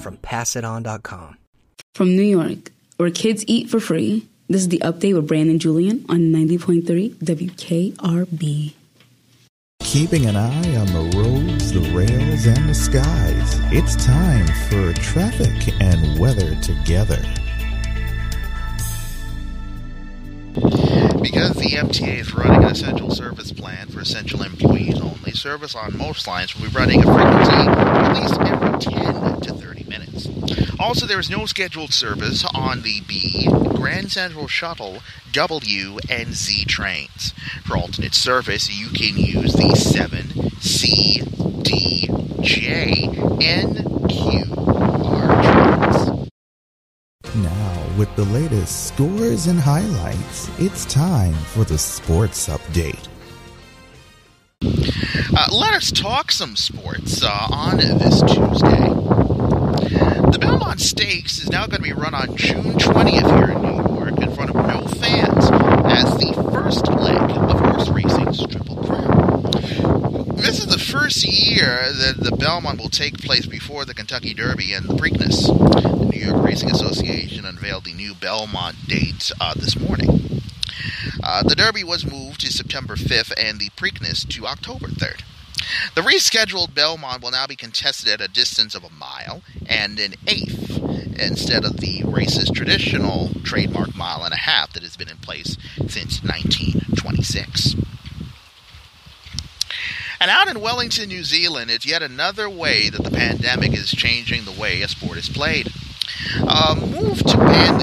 From 0.00 0.16
passiton.com. 0.18 1.36
From 1.94 2.16
New 2.16 2.22
York, 2.22 2.72
where 2.96 3.10
kids 3.10 3.44
eat 3.46 3.70
for 3.70 3.80
free, 3.80 4.26
this 4.48 4.62
is 4.62 4.68
the 4.68 4.78
update 4.80 5.14
with 5.14 5.28
Brandon 5.28 5.58
Julien 5.58 6.04
on 6.08 6.32
90.3 6.32 7.14
WKRB. 7.14 8.74
Keeping 9.90 10.26
an 10.26 10.36
eye 10.36 10.76
on 10.76 10.86
the 10.88 11.16
roads, 11.16 11.72
the 11.72 11.80
rails, 11.96 12.44
and 12.44 12.68
the 12.68 12.74
skies. 12.74 13.58
It's 13.72 13.96
time 14.04 14.46
for 14.68 14.92
traffic 15.00 15.72
and 15.80 16.20
weather 16.20 16.54
together. 16.56 17.22
Because 21.22 21.54
the 21.54 21.70
MTA 21.78 22.18
is 22.18 22.34
running 22.34 22.64
an 22.64 22.70
essential 22.70 23.10
service 23.10 23.50
plan 23.50 23.86
for 23.88 24.00
essential 24.00 24.42
employees 24.42 25.00
only, 25.00 25.32
service 25.32 25.74
on 25.74 25.96
most 25.96 26.28
lines 26.28 26.54
will 26.54 26.68
be 26.68 26.76
running 26.76 27.00
a 27.00 27.04
frequency 27.04 27.50
at 27.50 28.20
least 28.20 28.38
every 28.42 28.78
10 28.78 29.40
to 29.40 29.54
30 29.54 29.56
minutes. 29.56 29.57
Also, 30.88 31.04
there 31.04 31.20
is 31.20 31.28
no 31.28 31.44
scheduled 31.44 31.92
service 31.92 32.46
on 32.54 32.80
the 32.80 33.02
B, 33.02 33.46
Grand 33.74 34.10
Central 34.10 34.48
Shuttle, 34.48 35.00
W, 35.32 35.98
and 36.08 36.32
Z 36.32 36.64
trains. 36.64 37.34
For 37.66 37.76
alternate 37.76 38.14
service, 38.14 38.70
you 38.70 38.86
can 38.88 39.18
use 39.18 39.52
the 39.52 39.76
7, 39.76 40.50
C, 40.62 41.20
D, 41.60 42.08
J, 42.40 43.06
and 43.38 44.08
Q, 44.08 44.44
R 45.04 45.42
trains. 45.42 46.30
Now, 47.34 47.86
with 47.98 48.16
the 48.16 48.24
latest 48.24 48.86
scores 48.88 49.46
and 49.46 49.60
highlights, 49.60 50.48
it's 50.58 50.86
time 50.86 51.34
for 51.34 51.64
the 51.64 51.76
sports 51.76 52.48
update. 52.48 53.08
Uh, 55.36 55.46
let 55.52 55.74
us 55.74 55.92
talk 55.92 56.32
some 56.32 56.56
sports 56.56 57.22
uh, 57.22 57.46
on 57.50 57.76
this 57.76 58.22
Tuesday. 58.22 58.77
Race 60.98 61.40
is 61.40 61.50
now 61.50 61.66
going 61.66 61.76
to 61.76 61.82
be 61.82 61.92
run 61.92 62.14
on 62.14 62.34
June 62.36 62.74
20th 62.74 63.36
here 63.38 63.56
in 63.56 63.62
New 63.62 63.94
York 63.94 64.20
in 64.20 64.34
front 64.34 64.50
of 64.50 64.56
no 64.56 64.86
fans 64.98 65.44
as 65.86 66.16
the 66.18 66.32
first 66.52 66.86
leg 66.88 67.30
of 67.30 67.60
horse 67.60 67.88
racing's 67.90 68.44
Triple 68.46 68.76
Crown. 68.76 69.42
This 70.36 70.58
is 70.58 70.66
the 70.66 70.78
first 70.78 71.24
year 71.24 71.92
that 71.92 72.16
the 72.18 72.36
Belmont 72.36 72.80
will 72.80 72.88
take 72.88 73.18
place 73.18 73.46
before 73.46 73.84
the 73.84 73.94
Kentucky 73.94 74.34
Derby 74.34 74.72
and 74.72 74.88
the 74.88 74.94
Preakness. 74.94 75.46
The 75.46 76.06
New 76.06 76.18
York 76.18 76.44
Racing 76.44 76.70
Association 76.70 77.44
unveiled 77.44 77.84
the 77.84 77.94
new 77.94 78.14
Belmont 78.14 78.76
date 78.88 79.30
uh, 79.40 79.54
this 79.54 79.78
morning. 79.78 80.42
Uh, 81.22 81.42
the 81.44 81.54
Derby 81.54 81.84
was 81.84 82.04
moved 82.04 82.40
to 82.40 82.52
September 82.52 82.96
5th 82.96 83.32
and 83.36 83.60
the 83.60 83.70
Preakness 83.70 84.28
to 84.30 84.46
October 84.46 84.88
3rd. 84.88 85.22
The 85.94 86.00
rescheduled 86.00 86.74
Belmont 86.74 87.22
will 87.22 87.30
now 87.30 87.46
be 87.46 87.56
contested 87.56 88.08
at 88.08 88.20
a 88.20 88.28
distance 88.28 88.74
of 88.74 88.84
a 88.84 88.90
mile 88.90 89.42
and 89.66 89.98
an 89.98 90.14
eighth 90.26 90.67
instead 91.20 91.64
of 91.64 91.78
the 91.78 92.02
race's 92.04 92.50
traditional 92.50 93.30
trademark 93.42 93.94
mile 93.96 94.24
and 94.24 94.34
a 94.34 94.38
half 94.38 94.72
that 94.72 94.82
has 94.82 94.96
been 94.96 95.08
in 95.08 95.16
place 95.18 95.56
since 95.88 96.22
1926. 96.22 97.74
And 100.20 100.30
out 100.30 100.48
in 100.48 100.60
Wellington, 100.60 101.08
New 101.08 101.22
Zealand, 101.22 101.70
it's 101.70 101.86
yet 101.86 102.02
another 102.02 102.50
way 102.50 102.88
that 102.90 103.04
the 103.04 103.10
pandemic 103.10 103.72
is 103.72 103.90
changing 103.90 104.44
the 104.44 104.60
way 104.60 104.82
a 104.82 104.88
sport 104.88 105.16
is 105.16 105.28
played. 105.28 105.72
A 106.42 106.74
move 106.74 107.22
to 107.22 107.38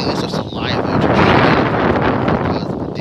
use 0.06 0.22
of 0.22 0.32
saliva 0.32 1.00
to 1.00 1.08
because 1.08 2.74
of 2.74 2.80
the 2.80 2.94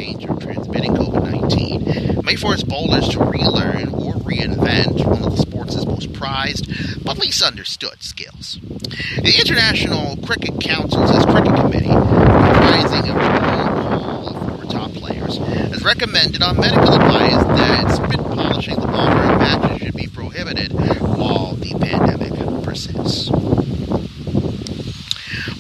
of 0.77 0.97
COVID 0.97 1.31
19 1.31 2.25
may 2.25 2.37
force 2.37 2.63
bowlers 2.63 3.09
to 3.11 3.21
relearn 3.21 3.89
or 3.91 4.15
reinvent 4.15 5.05
one 5.07 5.23
of 5.23 5.31
the 5.31 5.37
sport's 5.37 5.85
most 5.87 6.13
prized 6.13 7.05
but 7.05 7.19
least 7.19 7.43
understood 7.43 8.03
skills. 8.03 8.59
The 8.61 9.37
International 9.39 10.17
Cricket 10.27 10.61
Council's 10.61 11.25
Cricket 11.27 11.55
Committee, 11.55 11.87
comprising 11.87 13.11
a 13.11 13.99
whole 13.99 14.29
of 14.29 14.49
former 14.49 14.65
top 14.67 14.91
players, 14.93 15.37
has 15.37 15.85
recommended 15.85 16.43
on 16.43 16.57
medical 16.59 16.95
advice 16.95 17.45
that 17.45 17.95
spit 17.95 18.21
polishing 18.21 18.81
the 18.81 18.87
ball 18.87 19.07
during 19.11 19.39
matches 19.39 19.83
should 19.83 19.97
be 19.97 20.09
prohibited 20.09 20.73
while 20.73 21.55
the 21.55 21.71
pandemic 21.79 22.33
persists. 22.65 23.31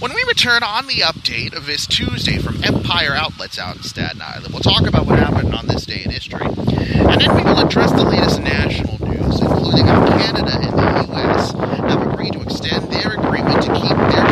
When 0.00 0.12
we 0.12 0.24
return 0.44 0.62
on 0.62 0.86
the 0.88 1.00
update 1.00 1.56
of 1.56 1.64
this 1.64 1.86
Tuesday 1.86 2.36
from 2.36 2.62
Empire 2.62 3.14
Outlets 3.14 3.58
out 3.58 3.76
in 3.76 3.82
Staten 3.82 4.20
Island, 4.20 4.52
we'll 4.52 4.60
talk 4.60 4.86
about 4.86 5.06
what 5.06 5.18
happened 5.18 5.54
on 5.54 5.68
this 5.68 5.86
day 5.86 6.02
in 6.04 6.10
history. 6.10 6.44
And 6.44 7.18
then 7.18 7.34
we 7.34 7.42
will 7.42 7.58
address 7.60 7.92
the 7.92 8.04
latest 8.04 8.42
national 8.42 9.00
news, 9.08 9.40
including 9.40 9.86
how 9.86 10.06
Canada 10.06 10.52
and 10.60 10.72
the 10.76 11.14
U.S. 11.14 11.52
have 11.52 12.06
agreed 12.12 12.34
to 12.34 12.42
extend 12.42 12.92
their 12.92 13.14
agreement 13.14 13.62
to 13.62 13.72
keep 13.72 13.96
their 13.96 14.26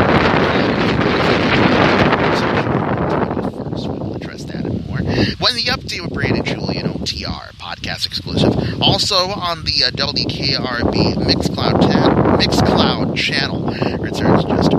first. 3.70 3.88
We 3.88 3.98
will 3.98 4.14
address 4.14 4.44
that 4.44 4.66
and 4.66 4.86
more. 4.86 4.98
When 4.98 5.54
the 5.54 5.70
update 5.72 6.02
with 6.02 6.12
Brandon 6.12 6.44
Julien 6.44 6.92
OTR, 6.92 7.52
podcast 7.54 8.06
exclusive. 8.06 8.52
Also 8.82 9.16
on 9.16 9.64
the 9.64 9.84
uh, 9.84 9.90
WKRB 9.92 11.14
Mixcloud, 11.14 11.80
ta- 11.80 12.36
Mixcloud 12.36 13.16
channel. 13.16 13.62
Returns 13.98 14.44
just 14.44 14.71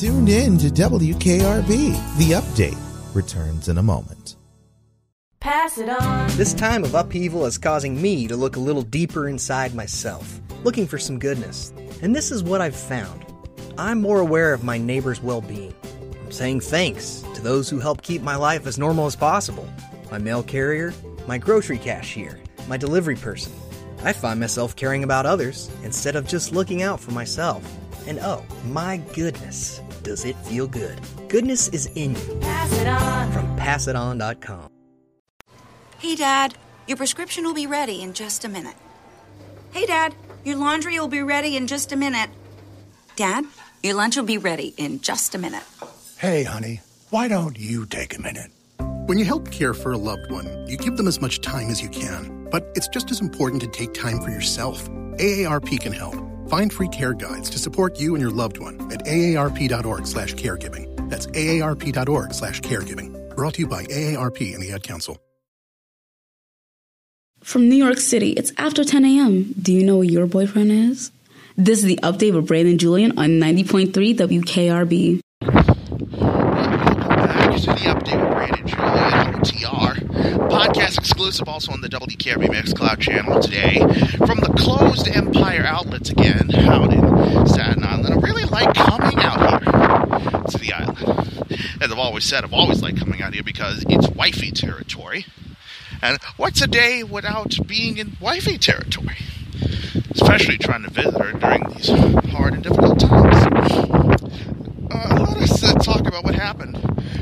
tuned 0.00 0.30
in 0.30 0.56
to 0.56 0.68
WKRB. 0.68 2.16
The 2.16 2.30
update 2.30 2.78
returns 3.14 3.68
in 3.68 3.76
a 3.76 3.82
moment. 3.82 4.36
Pass 5.40 5.76
it 5.76 5.90
on. 5.90 6.26
This 6.38 6.54
time 6.54 6.84
of 6.84 6.94
upheaval 6.94 7.44
is 7.44 7.58
causing 7.58 8.00
me 8.00 8.26
to 8.26 8.34
look 8.34 8.56
a 8.56 8.60
little 8.60 8.80
deeper 8.80 9.28
inside 9.28 9.74
myself, 9.74 10.40
looking 10.64 10.86
for 10.86 10.96
some 10.96 11.18
goodness. 11.18 11.74
And 12.00 12.16
this 12.16 12.30
is 12.30 12.42
what 12.42 12.62
I've 12.62 12.74
found. 12.74 13.26
I'm 13.76 14.00
more 14.00 14.20
aware 14.20 14.54
of 14.54 14.64
my 14.64 14.78
neighbor's 14.78 15.20
well 15.20 15.42
being. 15.42 15.74
I'm 16.24 16.32
saying 16.32 16.60
thanks 16.60 17.22
to 17.34 17.42
those 17.42 17.68
who 17.68 17.78
help 17.78 18.00
keep 18.00 18.22
my 18.22 18.36
life 18.36 18.66
as 18.66 18.78
normal 18.78 19.04
as 19.04 19.16
possible 19.16 19.68
my 20.10 20.16
mail 20.16 20.42
carrier, 20.42 20.94
my 21.26 21.36
grocery 21.36 21.78
cashier, 21.78 22.40
my 22.68 22.78
delivery 22.78 23.16
person. 23.16 23.52
I 24.02 24.14
find 24.14 24.40
myself 24.40 24.76
caring 24.76 25.04
about 25.04 25.26
others 25.26 25.70
instead 25.84 26.16
of 26.16 26.26
just 26.26 26.52
looking 26.52 26.82
out 26.82 27.00
for 27.00 27.10
myself. 27.10 27.62
And 28.06 28.18
oh, 28.20 28.42
my 28.64 28.96
goodness, 29.12 29.80
does 30.02 30.24
it 30.24 30.36
feel 30.36 30.66
good? 30.66 31.00
Goodness 31.28 31.68
is 31.68 31.86
in 31.94 32.14
you 32.16 32.38
Pass 32.40 32.72
it 32.72 32.86
on. 32.86 33.32
from 33.32 33.56
passiton.com. 33.56 34.68
Hey, 35.98 36.16
Dad, 36.16 36.54
your 36.88 36.96
prescription 36.96 37.44
will 37.44 37.54
be 37.54 37.66
ready 37.66 38.02
in 38.02 38.14
just 38.14 38.44
a 38.44 38.48
minute. 38.48 38.76
Hey, 39.72 39.86
Dad, 39.86 40.14
your 40.44 40.56
laundry 40.56 40.98
will 40.98 41.08
be 41.08 41.22
ready 41.22 41.56
in 41.56 41.66
just 41.66 41.92
a 41.92 41.96
minute. 41.96 42.30
Dad, 43.16 43.44
your 43.82 43.94
lunch 43.94 44.16
will 44.16 44.24
be 44.24 44.38
ready 44.38 44.74
in 44.76 45.00
just 45.00 45.34
a 45.34 45.38
minute. 45.38 45.62
Hey, 46.16 46.42
honey, 46.42 46.80
why 47.10 47.28
don't 47.28 47.58
you 47.58 47.86
take 47.86 48.16
a 48.16 48.20
minute? 48.22 48.50
When 49.06 49.18
you 49.18 49.24
help 49.24 49.50
care 49.50 49.74
for 49.74 49.92
a 49.92 49.98
loved 49.98 50.30
one, 50.30 50.46
you 50.68 50.76
give 50.76 50.96
them 50.96 51.08
as 51.08 51.20
much 51.20 51.40
time 51.40 51.68
as 51.68 51.82
you 51.82 51.88
can. 51.88 52.48
But 52.50 52.66
it's 52.74 52.88
just 52.88 53.10
as 53.10 53.20
important 53.20 53.60
to 53.62 53.68
take 53.68 53.92
time 53.94 54.20
for 54.20 54.30
yourself. 54.30 54.88
AARP 54.88 55.80
can 55.80 55.92
help. 55.92 56.14
Find 56.50 56.72
free 56.72 56.88
care 56.88 57.14
guides 57.14 57.48
to 57.50 57.60
support 57.60 58.00
you 58.00 58.14
and 58.16 58.20
your 58.20 58.32
loved 58.32 58.58
one 58.58 58.90
at 58.92 59.04
aarp.org 59.06 60.04
slash 60.04 60.34
caregiving. 60.34 61.08
That's 61.08 61.28
aarp.org 61.28 62.34
slash 62.34 62.60
caregiving. 62.60 63.36
Brought 63.36 63.54
to 63.54 63.60
you 63.60 63.68
by 63.68 63.84
AARP 63.84 64.52
and 64.52 64.60
the 64.60 64.72
Ad 64.72 64.82
Council. 64.82 65.16
From 67.44 67.68
New 67.68 67.76
York 67.76 67.98
City, 67.98 68.32
it's 68.32 68.52
after 68.58 68.82
10 68.82 69.04
a.m. 69.04 69.54
Do 69.62 69.72
you 69.72 69.84
know 69.84 69.98
where 69.98 70.04
your 70.04 70.26
boyfriend 70.26 70.72
is? 70.72 71.12
This 71.56 71.78
is 71.78 71.84
the 71.84 72.00
update 72.02 72.34
with 72.34 72.48
Brandon 72.48 72.78
Julien 72.78 73.16
on 73.16 73.38
90.3 73.38 74.16
WKRB. 74.16 75.20
Welcome 75.40 75.66
Back 77.16 77.56
to 77.60 77.66
the 77.66 77.72
update 77.94 78.20
with 78.20 78.30
Brandon 78.34 78.66
Julien 78.66 79.34
OTR. 79.34 79.99
Podcast 80.20 80.98
exclusive 80.98 81.48
also 81.48 81.72
on 81.72 81.80
the 81.80 81.88
WKRB 81.88 82.46
Mixcloud 82.48 83.00
channel 83.00 83.40
today. 83.40 83.78
From 84.18 84.40
the 84.40 84.52
closed 84.58 85.08
Empire 85.08 85.64
outlets 85.64 86.10
again 86.10 86.54
out 86.54 86.92
in 86.92 87.46
Staten 87.46 87.84
Island. 87.84 88.14
I 88.14 88.16
really 88.18 88.44
like 88.44 88.74
coming 88.74 89.18
out 89.18 89.62
here 89.62 89.72
to 90.48 90.58
the 90.58 90.72
island. 90.72 91.50
As 91.80 91.90
I've 91.90 91.98
always 91.98 92.24
said, 92.24 92.44
I've 92.44 92.52
always 92.52 92.82
liked 92.82 92.98
coming 92.98 93.22
out 93.22 93.34
here 93.34 93.42
because 93.42 93.84
it's 93.88 94.08
wifey 94.08 94.50
territory. 94.50 95.26
And 96.02 96.18
what's 96.36 96.60
a 96.62 96.66
day 96.66 97.02
without 97.02 97.56
being 97.66 97.98
in 97.98 98.16
wifey 98.20 98.58
territory? 98.58 99.18
Especially 100.10 100.58
trying 100.58 100.84
to 100.84 100.90
visit 100.90 101.20
her 101.20 101.32
during 101.32 101.64
these 101.70 101.88
hard 102.32 102.54
and 102.54 102.62
difficult 102.62 103.00
times. 103.00 103.34
Uh, 104.92 105.26
let 105.28 105.50
us 105.50 105.62
uh, 105.62 105.74
talk 105.74 106.06
about 106.06 106.24
what 106.24 106.34
happened 106.34 106.76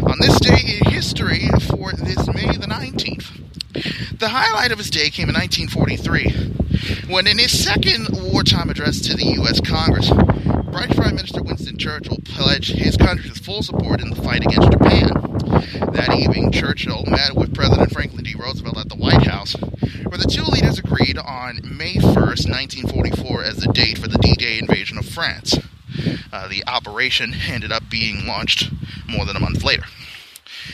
on 0.05 0.19
this 0.21 0.39
day 0.41 0.79
in 0.81 0.91
history 0.91 1.49
for 1.69 1.93
this 1.93 2.27
May 2.29 2.57
the 2.57 2.67
19th. 2.67 4.08
The 4.19 4.31
highlight 4.31 4.73
of 4.73 4.79
his 4.79 4.91
day 4.91 5.11
came 5.11 5.29
in 5.29 5.37
1943, 5.37 7.07
when 7.07 7.29
in 7.29 7.39
his 7.39 7.57
second 7.57 8.09
wartime 8.11 8.69
address 8.69 9.01
to 9.03 9.15
the 9.15 9.25
U.S. 9.35 9.61
Congress, 9.61 10.11
British 10.73 10.97
Prime 10.97 11.15
Minister 11.15 11.41
Winston 11.41 11.79
Churchill 11.79 12.19
pledged 12.25 12.77
his 12.77 12.97
country's 12.97 13.39
full 13.39 13.63
support 13.63 14.01
in 14.01 14.11
the 14.11 14.21
fight 14.21 14.45
against 14.45 14.73
Japan. 14.73 15.11
That 15.93 16.17
evening, 16.19 16.51
Churchill 16.51 17.05
met 17.07 17.37
with 17.37 17.55
President 17.55 17.93
Franklin 17.93 18.25
D. 18.25 18.35
Roosevelt 18.35 18.77
at 18.79 18.89
the 18.89 18.97
White 18.97 19.23
House, 19.23 19.55
where 19.55 20.19
the 20.19 20.29
two 20.29 20.43
leaders 20.43 20.81
agreed 20.81 21.17
on 21.17 21.61
May 21.63 21.95
1st, 21.95 22.51
1944, 22.51 23.45
as 23.45 23.59
the 23.59 23.73
date 23.73 23.99
for 23.99 24.09
the 24.09 24.19
D-Day 24.19 24.59
invasion 24.59 24.99
of 24.99 25.09
France. 25.09 25.57
Uh, 26.33 26.49
the 26.49 26.65
operation 26.67 27.35
ended 27.47 27.71
up 27.71 27.89
being 27.89 28.27
launched 28.27 28.73
more 29.09 29.25
than 29.25 29.37
a 29.37 29.41
month 29.41 29.63
later. 29.63 29.85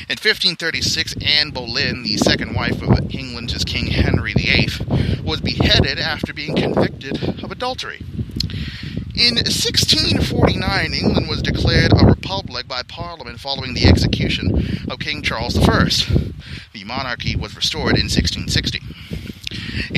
In 0.06 0.18
1536, 0.18 1.14
Anne 1.22 1.50
Boleyn, 1.50 2.02
the 2.02 2.18
second 2.18 2.54
wife 2.54 2.82
of 2.82 3.14
England's 3.14 3.64
King 3.64 3.86
Henry 3.86 4.34
VIII, 4.34 5.22
was 5.22 5.40
beheaded 5.40 5.98
after 5.98 6.34
being 6.34 6.54
convicted 6.54 7.42
of 7.42 7.50
adultery. 7.50 8.02
In 9.14 9.36
1649, 9.36 10.92
England 10.92 11.28
was 11.28 11.40
declared 11.40 11.92
a 11.92 12.04
republic 12.04 12.68
by 12.68 12.82
Parliament 12.82 13.40
following 13.40 13.72
the 13.72 13.86
execution 13.86 14.84
of 14.90 14.98
King 14.98 15.22
Charles 15.22 15.56
I. 15.56 15.88
The 16.72 16.84
monarchy 16.84 17.34
was 17.36 17.56
restored 17.56 17.96
in 17.96 18.10
1660. 18.10 18.82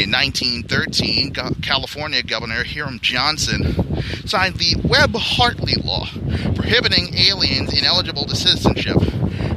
In 0.00 0.12
1913, 0.12 1.32
California 1.62 2.22
Governor 2.22 2.62
Hiram 2.62 3.00
Johnson 3.00 3.74
signed 4.26 4.56
the 4.56 4.76
Webb-Haney 4.84 5.82
Law, 5.82 6.06
prohibiting 6.54 7.16
aliens 7.16 7.72
ineligible 7.72 8.26
to 8.26 8.36
citizenship 8.36 8.98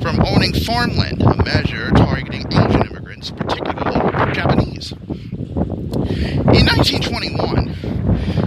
from 0.01 0.19
owning 0.25 0.53
farmland, 0.53 1.21
a 1.21 1.43
measure 1.43 1.89
targeting 1.91 2.45
Asian 2.47 2.87
immigrants, 2.87 3.31
particularly 3.31 4.33
Japanese. 4.33 4.93
In 6.51 6.65
1921, 6.65 7.69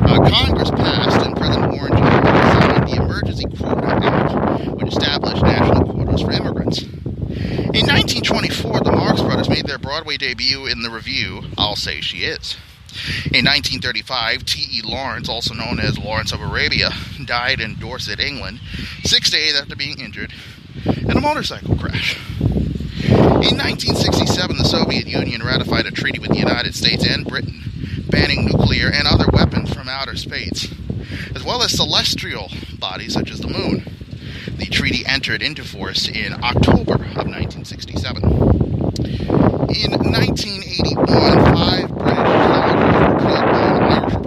uh, 0.02 0.30
Congress 0.30 0.70
passed 0.70 1.26
and 1.26 1.36
President 1.36 1.72
Warren 1.72 1.92
G. 1.92 2.02
Signed 2.02 2.88
the 2.88 3.02
Emergency 3.02 3.44
Quota 3.56 3.86
Act, 4.02 4.82
which 4.82 4.92
established 4.92 5.42
national 5.42 5.92
quotas 5.92 6.22
for 6.22 6.32
immigrants. 6.32 6.82
In 6.82 7.86
1924, 7.86 8.80
the 8.80 8.92
Marx 8.92 9.20
Brothers 9.20 9.48
made 9.48 9.66
their 9.66 9.78
Broadway 9.78 10.16
debut 10.16 10.66
in 10.66 10.82
the 10.82 10.90
review 10.90 11.42
I'll 11.58 11.76
Say 11.76 12.00
She 12.00 12.24
Is. 12.24 12.56
In 13.32 13.46
1935, 13.46 14.44
T.E. 14.44 14.82
Lawrence, 14.84 15.28
also 15.28 15.54
known 15.54 15.80
as 15.80 15.98
Lawrence 15.98 16.32
of 16.32 16.42
Arabia, 16.42 16.90
died 17.24 17.60
in 17.60 17.78
Dorset, 17.78 18.20
England, 18.20 18.60
six 19.04 19.30
days 19.30 19.58
after 19.58 19.74
being 19.74 19.98
injured 19.98 20.32
in 21.08 21.16
a 21.16 21.20
motorcycle 21.20 21.76
crash. 21.76 22.18
In 23.08 23.58
1967, 23.58 24.56
the 24.56 24.64
Soviet 24.64 25.06
Union 25.06 25.42
ratified 25.42 25.86
a 25.86 25.90
treaty 25.90 26.18
with 26.18 26.30
the 26.30 26.38
United 26.38 26.74
States 26.74 27.04
and 27.06 27.26
Britain 27.26 27.60
banning 28.08 28.44
nuclear 28.44 28.88
and 28.88 29.08
other 29.08 29.26
weapons 29.32 29.72
from 29.72 29.88
outer 29.88 30.16
space, 30.16 30.72
as 31.34 31.42
well 31.42 31.62
as 31.62 31.72
celestial 31.72 32.50
bodies 32.78 33.14
such 33.14 33.30
as 33.30 33.40
the 33.40 33.48
moon. 33.48 33.84
The 34.46 34.66
treaty 34.66 35.04
entered 35.06 35.42
into 35.42 35.64
force 35.64 36.08
in 36.08 36.34
October 36.44 36.94
of 36.94 37.26
1967. 37.26 38.22
In 39.72 39.90
1981, 39.90 41.06
five 41.56 41.88
British 41.98 42.28
soldiers 42.32 43.02
were 43.02 43.18
killed 43.20 43.42
by 43.42 43.80
an 43.80 43.92
Irish 43.92 44.21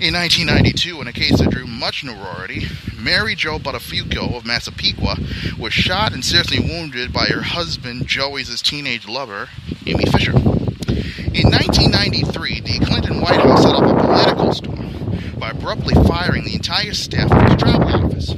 In 0.00 0.14
1992, 0.14 1.00
in 1.00 1.08
a 1.08 1.12
case 1.12 1.40
that 1.40 1.50
drew 1.50 1.66
much 1.66 2.04
notoriety, 2.04 2.68
Mary 2.96 3.34
Jo 3.34 3.58
Buttafuoco 3.58 4.36
of 4.36 4.46
Massapequa 4.46 5.16
was 5.58 5.72
shot 5.72 6.12
and 6.12 6.24
seriously 6.24 6.60
wounded 6.60 7.12
by 7.12 7.26
her 7.26 7.42
husband 7.42 8.06
Joey's 8.06 8.62
teenage 8.62 9.08
lover, 9.08 9.48
Amy 9.86 10.04
Fisher. 10.04 10.30
In 10.30 11.50
1993, 11.50 12.60
the 12.60 12.86
Clinton 12.86 13.20
White 13.20 13.40
House 13.40 13.64
set 13.64 13.74
up 13.74 13.90
a 13.90 14.00
political 14.00 14.54
storm 14.54 15.34
by 15.36 15.50
abruptly 15.50 15.94
firing 16.06 16.44
the 16.44 16.54
entire 16.54 16.94
staff 16.94 17.32
of 17.32 17.50
the 17.50 17.56
travel 17.56 17.88
office. 17.88 18.34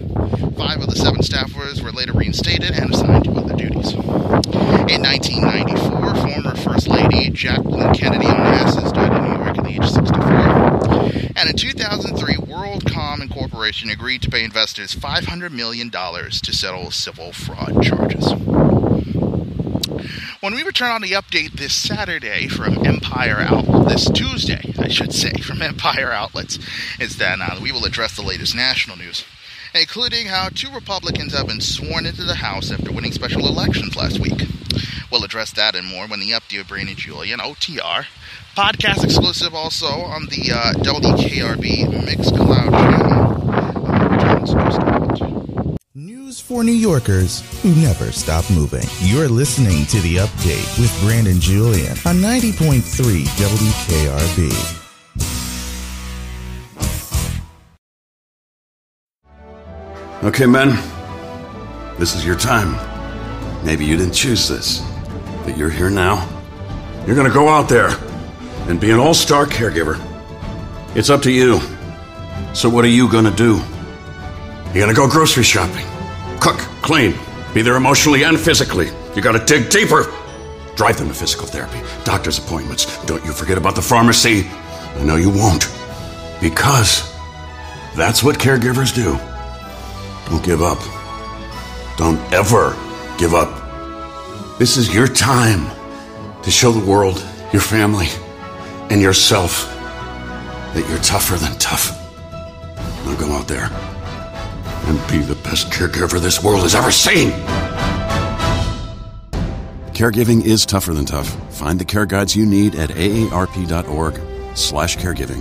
Five 0.56 0.80
of 0.80 0.88
the 0.88 0.96
seven 0.96 1.20
staffers 1.20 1.82
were 1.82 1.92
later 1.92 2.14
reinstated 2.14 2.70
and 2.70 2.94
assigned 2.94 3.24
to 3.24 3.32
other 3.32 3.54
duties. 3.54 3.92
In 3.92 5.02
1994, 5.02 6.14
former 6.14 6.56
First 6.56 6.88
Lady 6.88 7.28
Jacqueline 7.28 7.92
Kennedy 7.92 8.28
Onassis 8.28 8.94
died 8.94 9.12
in 9.12 9.24
New 9.24 9.44
York 9.44 9.58
at 9.58 9.64
the 9.64 9.70
age 9.70 9.84
of 9.84 9.90
64. 9.90 10.69
And 11.36 11.48
in 11.48 11.56
2003, 11.56 12.34
WorldCom 12.34 13.22
Incorporation 13.22 13.90
agreed 13.90 14.22
to 14.22 14.30
pay 14.30 14.44
investors 14.44 14.94
$500 14.94 15.52
million 15.52 15.90
to 15.90 16.52
settle 16.52 16.90
civil 16.90 17.32
fraud 17.32 17.82
charges. 17.82 18.32
When 20.40 20.54
we 20.54 20.62
return 20.62 20.90
on 20.90 21.02
the 21.02 21.12
update 21.12 21.52
this 21.52 21.74
Saturday 21.74 22.48
from 22.48 22.86
Empire 22.86 23.40
Outlet, 23.40 23.88
this 23.88 24.10
Tuesday, 24.10 24.72
I 24.78 24.88
should 24.88 25.12
say, 25.12 25.32
from 25.32 25.60
Empire 25.62 26.12
Outlets 26.12 26.58
is 26.98 27.18
that 27.18 27.40
Island, 27.40 27.62
we 27.62 27.72
will 27.72 27.84
address 27.84 28.16
the 28.16 28.22
latest 28.22 28.54
national 28.54 28.96
news, 28.96 29.24
including 29.74 30.28
how 30.28 30.48
two 30.48 30.70
Republicans 30.70 31.34
have 31.34 31.46
been 31.46 31.60
sworn 31.60 32.06
into 32.06 32.24
the 32.24 32.36
House 32.36 32.72
after 32.72 32.90
winning 32.90 33.12
special 33.12 33.46
elections 33.46 33.96
last 33.96 34.18
week. 34.18 34.46
We'll 35.10 35.24
address 35.24 35.52
that 35.52 35.74
and 35.74 35.86
more 35.86 36.06
when 36.06 36.20
the 36.20 36.30
update 36.30 36.58
with 36.58 36.68
Brandon 36.68 36.96
Julien, 36.96 37.40
OTR, 37.40 38.06
podcast 38.56 39.02
exclusive 39.04 39.54
also 39.54 39.86
on 39.86 40.26
the 40.26 40.52
uh, 40.52 40.72
WKRB 40.74 41.86
Mixcloud 42.06 42.70
channel. 42.70 43.34
Returns 44.08 44.52
just 44.54 44.78
a 44.78 44.84
moment. 44.84 45.78
News 45.94 46.40
for 46.40 46.62
New 46.62 46.70
Yorkers 46.72 47.42
who 47.62 47.74
never 47.74 48.12
stop 48.12 48.48
moving. 48.50 48.84
You're 49.00 49.28
listening 49.28 49.84
to 49.86 50.00
The 50.00 50.16
Update 50.18 50.78
with 50.78 50.96
Brandon 51.02 51.40
Julien 51.40 51.92
on 52.06 52.16
90.3 52.16 53.24
WKRB. 53.24 54.76
Okay, 60.22 60.46
men. 60.46 60.78
This 61.98 62.14
is 62.14 62.24
your 62.24 62.36
time. 62.36 62.76
Maybe 63.64 63.84
you 63.84 63.96
didn't 63.96 64.14
choose 64.14 64.48
this, 64.48 64.80
but 65.44 65.56
you're 65.56 65.70
here 65.70 65.90
now. 65.90 66.28
You're 67.06 67.16
gonna 67.16 67.32
go 67.32 67.48
out 67.48 67.68
there 67.68 67.90
and 68.68 68.80
be 68.80 68.90
an 68.90 68.98
all 68.98 69.14
star 69.14 69.46
caregiver. 69.46 69.98
It's 70.94 71.10
up 71.10 71.22
to 71.22 71.30
you. 71.30 71.60
So, 72.52 72.68
what 72.68 72.84
are 72.84 72.88
you 72.88 73.10
gonna 73.10 73.30
do? 73.30 73.60
You're 74.72 74.82
gonna 74.84 74.94
go 74.94 75.08
grocery 75.08 75.44
shopping, 75.44 75.86
cook, 76.40 76.58
clean, 76.82 77.14
be 77.54 77.62
there 77.62 77.76
emotionally 77.76 78.24
and 78.24 78.38
physically. 78.38 78.88
You 79.14 79.22
gotta 79.22 79.44
dig 79.44 79.70
deeper. 79.70 80.12
Drive 80.76 80.98
them 80.98 81.08
to 81.08 81.14
physical 81.14 81.46
therapy, 81.46 81.80
doctor's 82.04 82.38
appointments. 82.38 82.86
Don't 83.04 83.24
you 83.24 83.32
forget 83.32 83.58
about 83.58 83.74
the 83.74 83.82
pharmacy. 83.82 84.48
I 84.96 85.02
know 85.02 85.16
you 85.16 85.30
won't. 85.30 85.68
Because 86.40 87.12
that's 87.96 88.22
what 88.22 88.38
caregivers 88.38 88.94
do. 88.94 89.18
Don't 90.30 90.42
give 90.44 90.62
up. 90.62 90.78
Don't 91.96 92.18
ever 92.32 92.76
give 93.18 93.34
up. 93.34 93.59
This 94.60 94.76
is 94.76 94.94
your 94.94 95.06
time 95.06 95.74
to 96.42 96.50
show 96.50 96.70
the 96.70 96.86
world, 96.86 97.16
your 97.50 97.62
family, 97.62 98.08
and 98.90 99.00
yourself 99.00 99.64
that 100.74 100.86
you're 100.86 100.98
tougher 100.98 101.36
than 101.36 101.58
tough. 101.58 101.96
Now 103.06 103.16
go 103.18 103.32
out 103.32 103.48
there 103.48 103.70
and 104.84 105.10
be 105.10 105.20
the 105.20 105.40
best 105.42 105.70
caregiver 105.72 106.20
this 106.20 106.42
world 106.42 106.60
has 106.60 106.74
ever 106.74 106.92
seen. 106.92 107.30
Caregiving 109.94 110.44
is 110.44 110.66
tougher 110.66 110.92
than 110.92 111.06
tough. 111.06 111.30
Find 111.54 111.80
the 111.80 111.86
care 111.86 112.04
guides 112.04 112.36
you 112.36 112.44
need 112.44 112.74
at 112.74 112.90
aarp.org 112.90 114.20
slash 114.58 114.98
caregiving. 114.98 115.40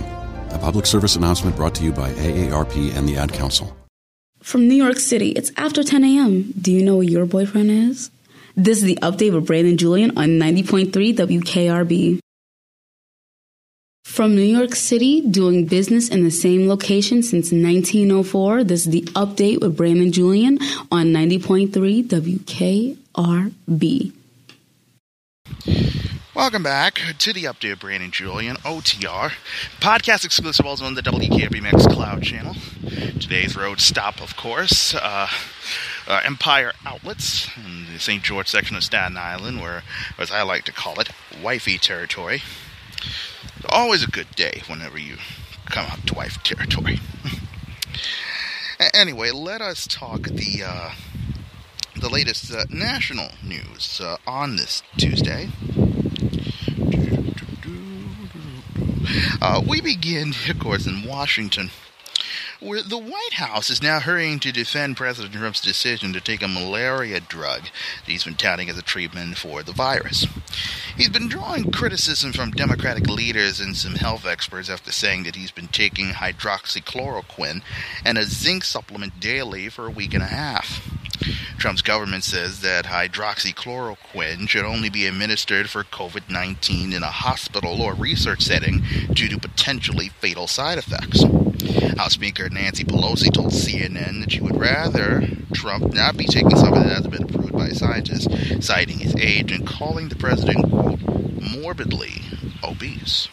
A 0.54 0.58
public 0.58 0.86
service 0.86 1.16
announcement 1.16 1.56
brought 1.56 1.74
to 1.74 1.84
you 1.84 1.92
by 1.92 2.10
AARP 2.12 2.96
and 2.96 3.06
the 3.06 3.18
Ad 3.18 3.34
Council. 3.34 3.76
From 4.42 4.66
New 4.66 4.82
York 4.82 4.96
City, 4.96 5.32
it's 5.32 5.52
after 5.58 5.84
10 5.84 6.04
a.m. 6.04 6.54
Do 6.58 6.72
you 6.72 6.82
know 6.82 6.96
where 6.96 7.04
your 7.04 7.26
boyfriend 7.26 7.70
is? 7.70 8.10
This 8.56 8.78
is 8.78 8.84
the 8.84 8.96
update 8.96 9.32
with 9.32 9.46
Brandon 9.46 9.76
Julien 9.76 10.16
on 10.18 10.30
90.3 10.30 10.90
WKRB. 11.14 12.18
From 14.04 14.34
New 14.34 14.42
York 14.42 14.74
City, 14.74 15.20
doing 15.20 15.66
business 15.66 16.08
in 16.08 16.24
the 16.24 16.32
same 16.32 16.66
location 16.68 17.22
since 17.22 17.52
1904, 17.52 18.64
this 18.64 18.86
is 18.86 18.92
the 18.92 19.02
update 19.14 19.60
with 19.60 19.76
Brandon 19.76 20.10
Julien 20.10 20.58
on 20.90 21.12
90.3 21.12 22.08
WKRB. 23.06 24.12
Welcome 26.34 26.62
back 26.62 27.00
to 27.18 27.32
the 27.32 27.44
update 27.44 27.78
Brandon 27.80 28.10
Julien, 28.10 28.56
OTR. 28.56 29.32
Podcast 29.80 30.24
exclusive 30.24 30.66
also 30.66 30.86
on 30.86 30.94
the 30.94 31.02
WKRB 31.02 31.62
Mix 31.62 31.86
Cloud 31.86 32.22
channel. 32.22 32.54
Today's 33.20 33.56
road 33.56 33.78
stop, 33.80 34.20
of 34.20 34.36
course, 34.36 34.94
uh, 34.94 35.28
uh, 36.10 36.20
Empire 36.24 36.72
Outlets 36.84 37.48
in 37.56 37.86
the 37.92 38.00
St. 38.00 38.22
George 38.22 38.48
section 38.48 38.76
of 38.76 38.82
Staten 38.82 39.16
Island, 39.16 39.60
where, 39.60 39.84
as 40.18 40.32
I 40.32 40.42
like 40.42 40.64
to 40.64 40.72
call 40.72 40.98
it, 40.98 41.08
wifey 41.40 41.78
territory. 41.78 42.42
Always 43.68 44.02
a 44.02 44.10
good 44.10 44.30
day 44.34 44.62
whenever 44.66 44.98
you 44.98 45.18
come 45.66 45.86
up 45.86 46.02
to 46.06 46.14
wife 46.14 46.42
territory. 46.42 46.98
anyway, 48.94 49.30
let 49.30 49.60
us 49.60 49.86
talk 49.86 50.22
the 50.22 50.64
uh, 50.66 50.94
the 51.96 52.08
latest 52.08 52.52
uh, 52.52 52.64
national 52.70 53.28
news 53.44 54.00
uh, 54.02 54.16
on 54.26 54.56
this 54.56 54.82
Tuesday. 54.96 55.48
Uh, 59.40 59.62
we 59.66 59.80
begin, 59.80 60.34
of 60.48 60.58
course, 60.58 60.86
in 60.86 61.04
Washington, 61.04 61.70
where 62.60 62.82
the 62.82 62.98
White 62.98 63.34
House 63.34 63.70
is 63.70 63.82
now 63.82 64.00
hurrying 64.00 64.38
to 64.40 64.52
defend 64.52 64.96
President 64.96 65.34
Trump's 65.34 65.62
decision 65.62 66.12
to 66.12 66.20
take 66.20 66.42
a 66.42 66.48
malaria 66.48 67.18
drug 67.18 67.62
that 67.62 68.06
he's 68.06 68.24
been 68.24 68.34
touting 68.34 68.68
as 68.68 68.76
a 68.76 68.82
treatment 68.82 69.38
for 69.38 69.62
the 69.62 69.72
virus. 69.72 70.26
He's 70.94 71.08
been 71.08 71.28
drawing 71.28 71.72
criticism 71.72 72.32
from 72.32 72.50
Democratic 72.50 73.08
leaders 73.08 73.60
and 73.60 73.74
some 73.74 73.94
health 73.94 74.26
experts 74.26 74.68
after 74.68 74.92
saying 74.92 75.22
that 75.22 75.36
he's 75.36 75.50
been 75.50 75.68
taking 75.68 76.08
hydroxychloroquine 76.08 77.62
and 78.04 78.18
a 78.18 78.24
zinc 78.24 78.64
supplement 78.64 79.18
daily 79.18 79.70
for 79.70 79.86
a 79.86 79.90
week 79.90 80.12
and 80.12 80.22
a 80.22 80.26
half. 80.26 80.86
Trump's 81.58 81.82
government 81.82 82.24
says 82.24 82.60
that 82.60 82.86
hydroxychloroquine 82.86 84.48
should 84.48 84.64
only 84.64 84.88
be 84.88 85.06
administered 85.06 85.68
for 85.68 85.84
COVID 85.84 86.30
19 86.30 86.92
in 86.92 87.02
a 87.02 87.06
hospital 87.06 87.82
or 87.82 87.94
research 87.94 88.42
setting 88.42 88.82
due 89.12 89.28
to 89.28 89.38
potentially 89.38 90.08
fatal 90.08 90.46
side 90.46 90.78
effects. 90.78 91.22
House 91.98 92.14
Speaker 92.14 92.48
Nancy 92.48 92.84
Pelosi 92.84 93.32
told 93.32 93.52
CNN 93.52 94.20
that 94.20 94.32
she 94.32 94.40
would 94.40 94.56
rather 94.58 95.22
Trump 95.52 95.92
not 95.92 96.16
be 96.16 96.24
taking 96.24 96.56
something 96.56 96.82
that 96.82 96.92
hasn't 96.92 97.12
been 97.12 97.24
approved 97.24 97.52
by 97.52 97.68
scientists, 97.68 98.66
citing 98.66 98.98
his 98.98 99.14
age 99.16 99.52
and 99.52 99.66
calling 99.66 100.08
the 100.08 100.16
president, 100.16 100.70
quote, 100.70 101.00
morbidly 101.40 102.22
obese. 102.64 103.28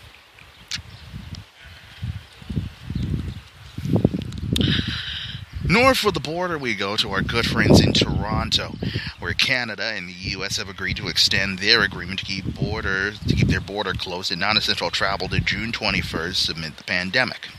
North 5.70 6.06
of 6.06 6.14
the 6.14 6.22
border, 6.22 6.58
we 6.58 6.76
go 6.76 6.96
to 6.96 7.12
our 7.12 7.22
good 7.22 7.46
friends 7.46 7.82
in 7.82 7.92
Toronto, 7.92 8.76
where 9.20 9.34
Canada 9.34 9.84
and 9.84 10.08
the 10.08 10.14
U.S. 10.14 10.56
have 10.56 10.70
agreed 10.70 10.96
to 10.96 11.10
extend 11.10 11.60
their 11.60 11.82
agreement 11.82 12.20
to 12.20 12.26
keep 12.26 12.56
border 12.56 13.12
to 13.12 13.36
keep 13.36 13.50
their 13.50 13.60
border 13.60 13.92
closed 13.92 14.32
and 14.32 14.40
non-essential 14.40 14.92
travel 14.92 15.28
to 15.28 15.42
June 15.42 15.74
21st 15.74 16.56
amid 16.56 16.78
the 16.78 16.86
pandemic. 16.86 17.50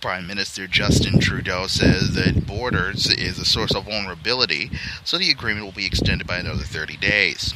Prime 0.00 0.26
Minister 0.26 0.66
Justin 0.66 1.20
Trudeau 1.20 1.66
says 1.66 2.14
that 2.14 2.46
borders 2.46 3.06
is 3.06 3.38
a 3.38 3.44
source 3.44 3.74
of 3.74 3.84
vulnerability, 3.84 4.70
so 5.04 5.18
the 5.18 5.30
agreement 5.30 5.66
will 5.66 5.72
be 5.72 5.86
extended 5.86 6.26
by 6.26 6.38
another 6.38 6.64
30 6.64 6.96
days. 6.96 7.52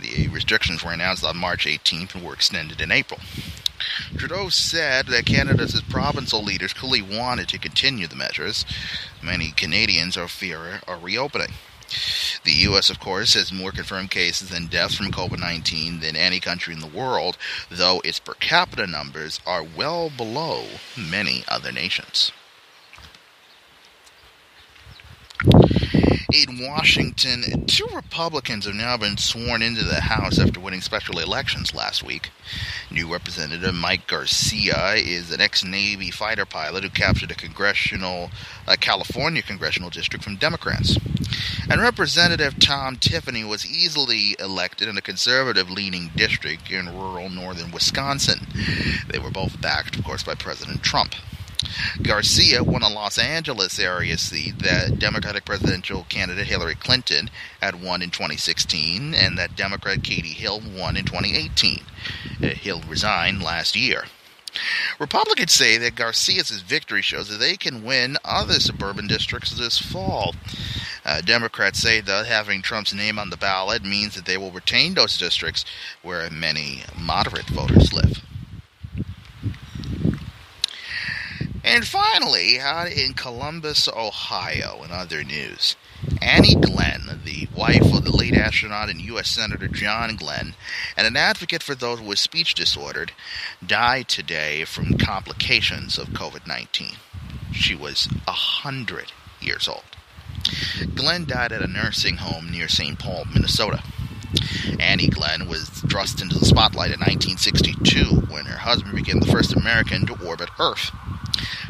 The 0.00 0.26
restrictions 0.26 0.82
were 0.82 0.92
announced 0.92 1.24
on 1.24 1.36
March 1.36 1.66
18th 1.66 2.16
and 2.16 2.24
were 2.24 2.34
extended 2.34 2.80
in 2.80 2.90
April. 2.90 3.20
Trudeau 4.16 4.48
said 4.48 5.06
that 5.06 5.26
Canada's 5.26 5.80
provincial 5.82 6.42
leaders 6.42 6.72
clearly 6.72 7.02
wanted 7.02 7.48
to 7.48 7.58
continue 7.58 8.06
the 8.06 8.16
measures. 8.16 8.64
Many 9.22 9.50
Canadians 9.50 10.16
are 10.16 10.28
fear 10.28 10.80
a 10.86 10.96
reopening. 10.96 11.54
The 12.44 12.52
U.S., 12.52 12.90
of 12.90 13.00
course, 13.00 13.34
has 13.34 13.52
more 13.52 13.72
confirmed 13.72 14.10
cases 14.10 14.50
and 14.50 14.70
deaths 14.70 14.94
from 14.94 15.10
COVID 15.10 15.38
19 15.38 16.00
than 16.00 16.16
any 16.16 16.40
country 16.40 16.74
in 16.74 16.80
the 16.80 16.86
world, 16.86 17.36
though 17.70 18.00
its 18.04 18.18
per 18.18 18.34
capita 18.34 18.86
numbers 18.86 19.40
are 19.46 19.62
well 19.62 20.10
below 20.10 20.64
many 20.96 21.44
other 21.48 21.72
nations. 21.72 22.32
In 26.34 26.66
Washington, 26.66 27.64
two 27.68 27.86
Republicans 27.94 28.64
have 28.64 28.74
now 28.74 28.96
been 28.96 29.16
sworn 29.16 29.62
into 29.62 29.84
the 29.84 30.00
House 30.00 30.36
after 30.40 30.58
winning 30.58 30.80
special 30.80 31.20
elections 31.20 31.72
last 31.72 32.02
week. 32.02 32.30
New 32.90 33.12
Representative 33.12 33.72
Mike 33.72 34.08
Garcia 34.08 34.94
is 34.94 35.30
an 35.30 35.40
ex-Navy 35.40 36.10
fighter 36.10 36.44
pilot 36.44 36.82
who 36.82 36.90
captured 36.90 37.30
a 37.30 37.36
congressional, 37.36 38.32
a 38.66 38.76
California 38.76 39.42
congressional 39.42 39.90
district 39.90 40.24
from 40.24 40.34
Democrats. 40.34 40.98
And 41.70 41.80
Representative 41.80 42.58
Tom 42.58 42.96
Tiffany 42.96 43.44
was 43.44 43.64
easily 43.64 44.34
elected 44.40 44.88
in 44.88 44.98
a 44.98 45.02
conservative-leaning 45.02 46.10
district 46.16 46.68
in 46.68 46.86
rural 46.86 47.28
northern 47.28 47.70
Wisconsin. 47.70 48.40
They 49.08 49.20
were 49.20 49.30
both 49.30 49.60
backed, 49.60 49.96
of 49.96 50.04
course, 50.04 50.24
by 50.24 50.34
President 50.34 50.82
Trump. 50.82 51.14
Garcia 52.02 52.62
won 52.62 52.82
a 52.82 52.88
Los 52.88 53.18
Angeles 53.18 53.78
area 53.78 54.18
seat 54.18 54.58
that 54.60 54.98
Democratic 54.98 55.44
presidential 55.44 56.04
candidate 56.08 56.46
Hillary 56.46 56.74
Clinton 56.74 57.30
had 57.60 57.82
won 57.82 58.02
in 58.02 58.10
2016 58.10 59.14
and 59.14 59.38
that 59.38 59.56
Democrat 59.56 60.02
Katie 60.02 60.28
Hill 60.28 60.60
won 60.60 60.96
in 60.96 61.04
2018. 61.04 61.80
Uh, 62.42 62.46
Hill 62.48 62.82
resigned 62.88 63.42
last 63.42 63.76
year. 63.76 64.04
Republicans 65.00 65.52
say 65.52 65.78
that 65.78 65.96
Garcia's 65.96 66.62
victory 66.62 67.02
shows 67.02 67.28
that 67.28 67.38
they 67.38 67.56
can 67.56 67.82
win 67.84 68.16
other 68.24 68.60
suburban 68.60 69.06
districts 69.06 69.50
this 69.50 69.78
fall. 69.78 70.34
Uh, 71.04 71.20
Democrats 71.20 71.80
say 71.80 72.00
that 72.00 72.26
having 72.26 72.62
Trump's 72.62 72.94
name 72.94 73.18
on 73.18 73.30
the 73.30 73.36
ballot 73.36 73.82
means 73.82 74.14
that 74.14 74.24
they 74.24 74.38
will 74.38 74.52
retain 74.52 74.94
those 74.94 75.18
districts 75.18 75.64
where 76.02 76.30
many 76.30 76.82
moderate 76.96 77.46
voters 77.46 77.92
live. 77.92 78.22
And 81.64 81.86
finally, 81.86 82.60
out 82.60 82.92
in 82.92 83.14
Columbus, 83.14 83.88
Ohio, 83.88 84.82
in 84.84 84.90
other 84.90 85.24
news, 85.24 85.76
Annie 86.20 86.56
Glenn, 86.56 87.22
the 87.24 87.48
wife 87.56 87.90
of 87.90 88.04
the 88.04 88.14
late 88.14 88.34
astronaut 88.34 88.90
and 88.90 89.00
U.S. 89.00 89.30
Senator 89.30 89.68
John 89.68 90.14
Glenn, 90.14 90.56
and 90.94 91.06
an 91.06 91.16
advocate 91.16 91.62
for 91.62 91.74
those 91.74 92.02
with 92.02 92.18
speech 92.18 92.52
disordered, 92.52 93.12
died 93.66 94.08
today 94.08 94.66
from 94.66 94.98
complications 94.98 95.96
of 95.96 96.08
COVID 96.08 96.46
19. 96.46 96.96
She 97.52 97.74
was 97.74 98.08
a 98.28 98.32
hundred 98.32 99.12
years 99.40 99.66
old. 99.66 99.84
Glenn 100.94 101.24
died 101.24 101.50
at 101.50 101.62
a 101.62 101.66
nursing 101.66 102.16
home 102.16 102.50
near 102.50 102.68
St. 102.68 102.98
Paul, 102.98 103.24
Minnesota. 103.32 103.82
Annie 104.80 105.08
Glenn 105.08 105.48
was 105.48 105.68
thrust 105.68 106.20
into 106.20 106.38
the 106.38 106.46
spotlight 106.46 106.90
in 106.92 107.00
1962 107.00 108.32
when 108.32 108.46
her 108.46 108.58
husband 108.58 108.94
became 108.94 109.20
the 109.20 109.30
first 109.30 109.52
American 109.54 110.06
to 110.06 110.26
orbit 110.26 110.48
Earth. 110.58 110.90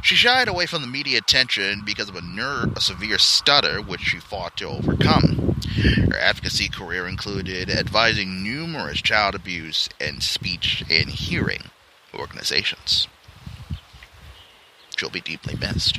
She 0.03 0.15
shied 0.15 0.49
away 0.49 0.67
from 0.67 0.83
the 0.83 0.89
media 0.89 1.19
attention 1.19 1.83
because 1.85 2.09
of 2.09 2.17
a, 2.17 2.21
ner- 2.21 2.71
a 2.77 2.81
severe 2.81 3.19
stutter, 3.19 3.81
which 3.81 4.03
she 4.03 4.19
fought 4.19 4.57
to 4.59 4.67
overcome. 4.67 5.57
Her 6.11 6.19
advocacy 6.19 6.69
career 6.69 7.07
included 7.09 7.71
advising 7.71 8.43
numerous 8.43 9.01
child 9.01 9.35
abuse 9.35 9.89
and 10.01 10.23
speech 10.23 10.85
and 10.91 11.09
hearing 11.09 11.71
organizations. 12.15 13.09
She'll 14.97 15.11
be 15.11 15.21
deeply 15.21 15.57
missed. 15.57 15.99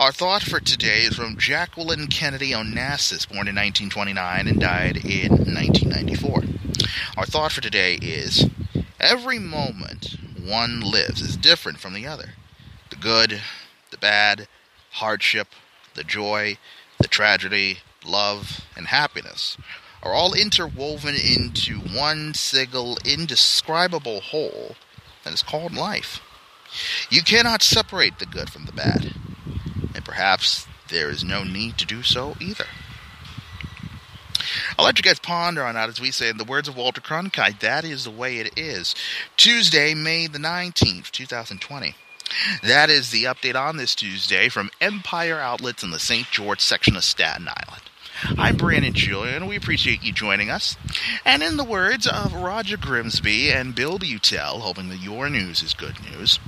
Our 0.00 0.12
thought 0.12 0.42
for 0.42 0.60
today 0.60 1.02
is 1.02 1.16
from 1.16 1.36
Jacqueline 1.36 2.08
Kennedy 2.08 2.50
Onassis, 2.50 3.28
born 3.28 3.48
in 3.48 3.54
1929 3.54 4.48
and 4.48 4.60
died 4.60 4.96
in 5.04 5.30
1994. 5.30 6.42
Our 7.16 7.26
thought 7.26 7.52
for 7.52 7.60
today 7.60 7.94
is 7.94 8.48
every 8.98 9.38
moment 9.38 10.16
one 10.42 10.80
lives 10.80 11.20
is 11.20 11.36
different 11.36 11.78
from 11.78 11.92
the 11.92 12.06
other. 12.06 12.30
The 12.90 12.96
good, 12.96 13.42
the 13.90 13.98
bad, 13.98 14.48
hardship, 14.92 15.48
the 15.94 16.04
joy, 16.04 16.58
the 16.98 17.08
tragedy, 17.08 17.78
love, 18.04 18.62
and 18.76 18.88
happiness 18.88 19.56
are 20.02 20.12
all 20.12 20.34
interwoven 20.34 21.14
into 21.14 21.78
one 21.78 22.34
single, 22.34 22.98
indescribable 23.04 24.20
whole 24.20 24.74
that 25.22 25.32
is 25.32 25.42
called 25.42 25.74
life. 25.74 26.20
You 27.10 27.22
cannot 27.22 27.62
separate 27.62 28.18
the 28.18 28.26
good 28.26 28.50
from 28.50 28.64
the 28.64 28.72
bad, 28.72 29.14
and 29.94 30.04
perhaps 30.04 30.66
there 30.88 31.10
is 31.10 31.24
no 31.24 31.44
need 31.44 31.78
to 31.78 31.86
do 31.86 32.02
so 32.02 32.36
either. 32.40 32.66
I'll 34.78 34.84
let 34.84 34.98
you 34.98 35.02
guys 35.02 35.18
ponder 35.18 35.62
on 35.64 35.74
that 35.74 35.88
as 35.88 36.00
we 36.00 36.10
say 36.10 36.28
in 36.28 36.36
the 36.36 36.44
words 36.44 36.68
of 36.68 36.76
Walter 36.76 37.00
Cronkite, 37.00 37.60
that 37.60 37.84
is 37.84 38.04
the 38.04 38.10
way 38.10 38.38
it 38.38 38.58
is. 38.58 38.94
Tuesday, 39.36 39.94
May 39.94 40.26
the 40.26 40.38
19th, 40.38 41.10
2020. 41.10 41.94
That 42.62 42.90
is 42.90 43.10
the 43.10 43.24
update 43.24 43.54
on 43.54 43.76
this 43.76 43.94
Tuesday 43.94 44.48
from 44.48 44.70
Empire 44.80 45.38
Outlets 45.38 45.82
in 45.82 45.90
the 45.90 45.98
St. 45.98 46.26
George 46.30 46.60
section 46.60 46.96
of 46.96 47.04
Staten 47.04 47.48
Island. 47.48 47.82
I'm 48.38 48.56
Brandon 48.56 48.92
Julien. 48.92 49.46
We 49.46 49.56
appreciate 49.56 50.02
you 50.02 50.12
joining 50.12 50.48
us. 50.48 50.76
And 51.24 51.42
in 51.42 51.56
the 51.56 51.64
words 51.64 52.06
of 52.06 52.34
Roger 52.34 52.76
Grimsby 52.76 53.50
and 53.50 53.74
Bill 53.74 53.98
Beutel, 53.98 54.60
hoping 54.60 54.88
that 54.90 55.00
your 55.00 55.28
news 55.28 55.62
is 55.62 55.74
good 55.74 55.96
news, 56.02 56.38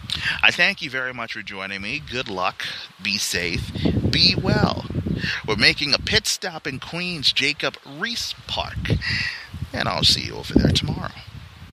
I 0.42 0.50
thank 0.50 0.82
you 0.82 0.90
very 0.90 1.12
much 1.12 1.32
for 1.32 1.42
joining 1.42 1.82
me. 1.82 2.00
Good 2.00 2.28
luck. 2.28 2.64
Be 3.02 3.18
safe. 3.18 3.72
Be 4.10 4.34
well. 4.40 4.84
We're 5.46 5.56
making 5.56 5.94
a 5.94 5.98
pit 5.98 6.26
stop 6.26 6.66
in 6.66 6.78
Queens 6.78 7.32
Jacob 7.32 7.74
Riis 7.78 8.34
Park. 8.46 8.98
And 9.72 9.88
I'll 9.88 10.04
see 10.04 10.22
you 10.22 10.36
over 10.36 10.54
there 10.54 10.70
tomorrow. 10.70 11.10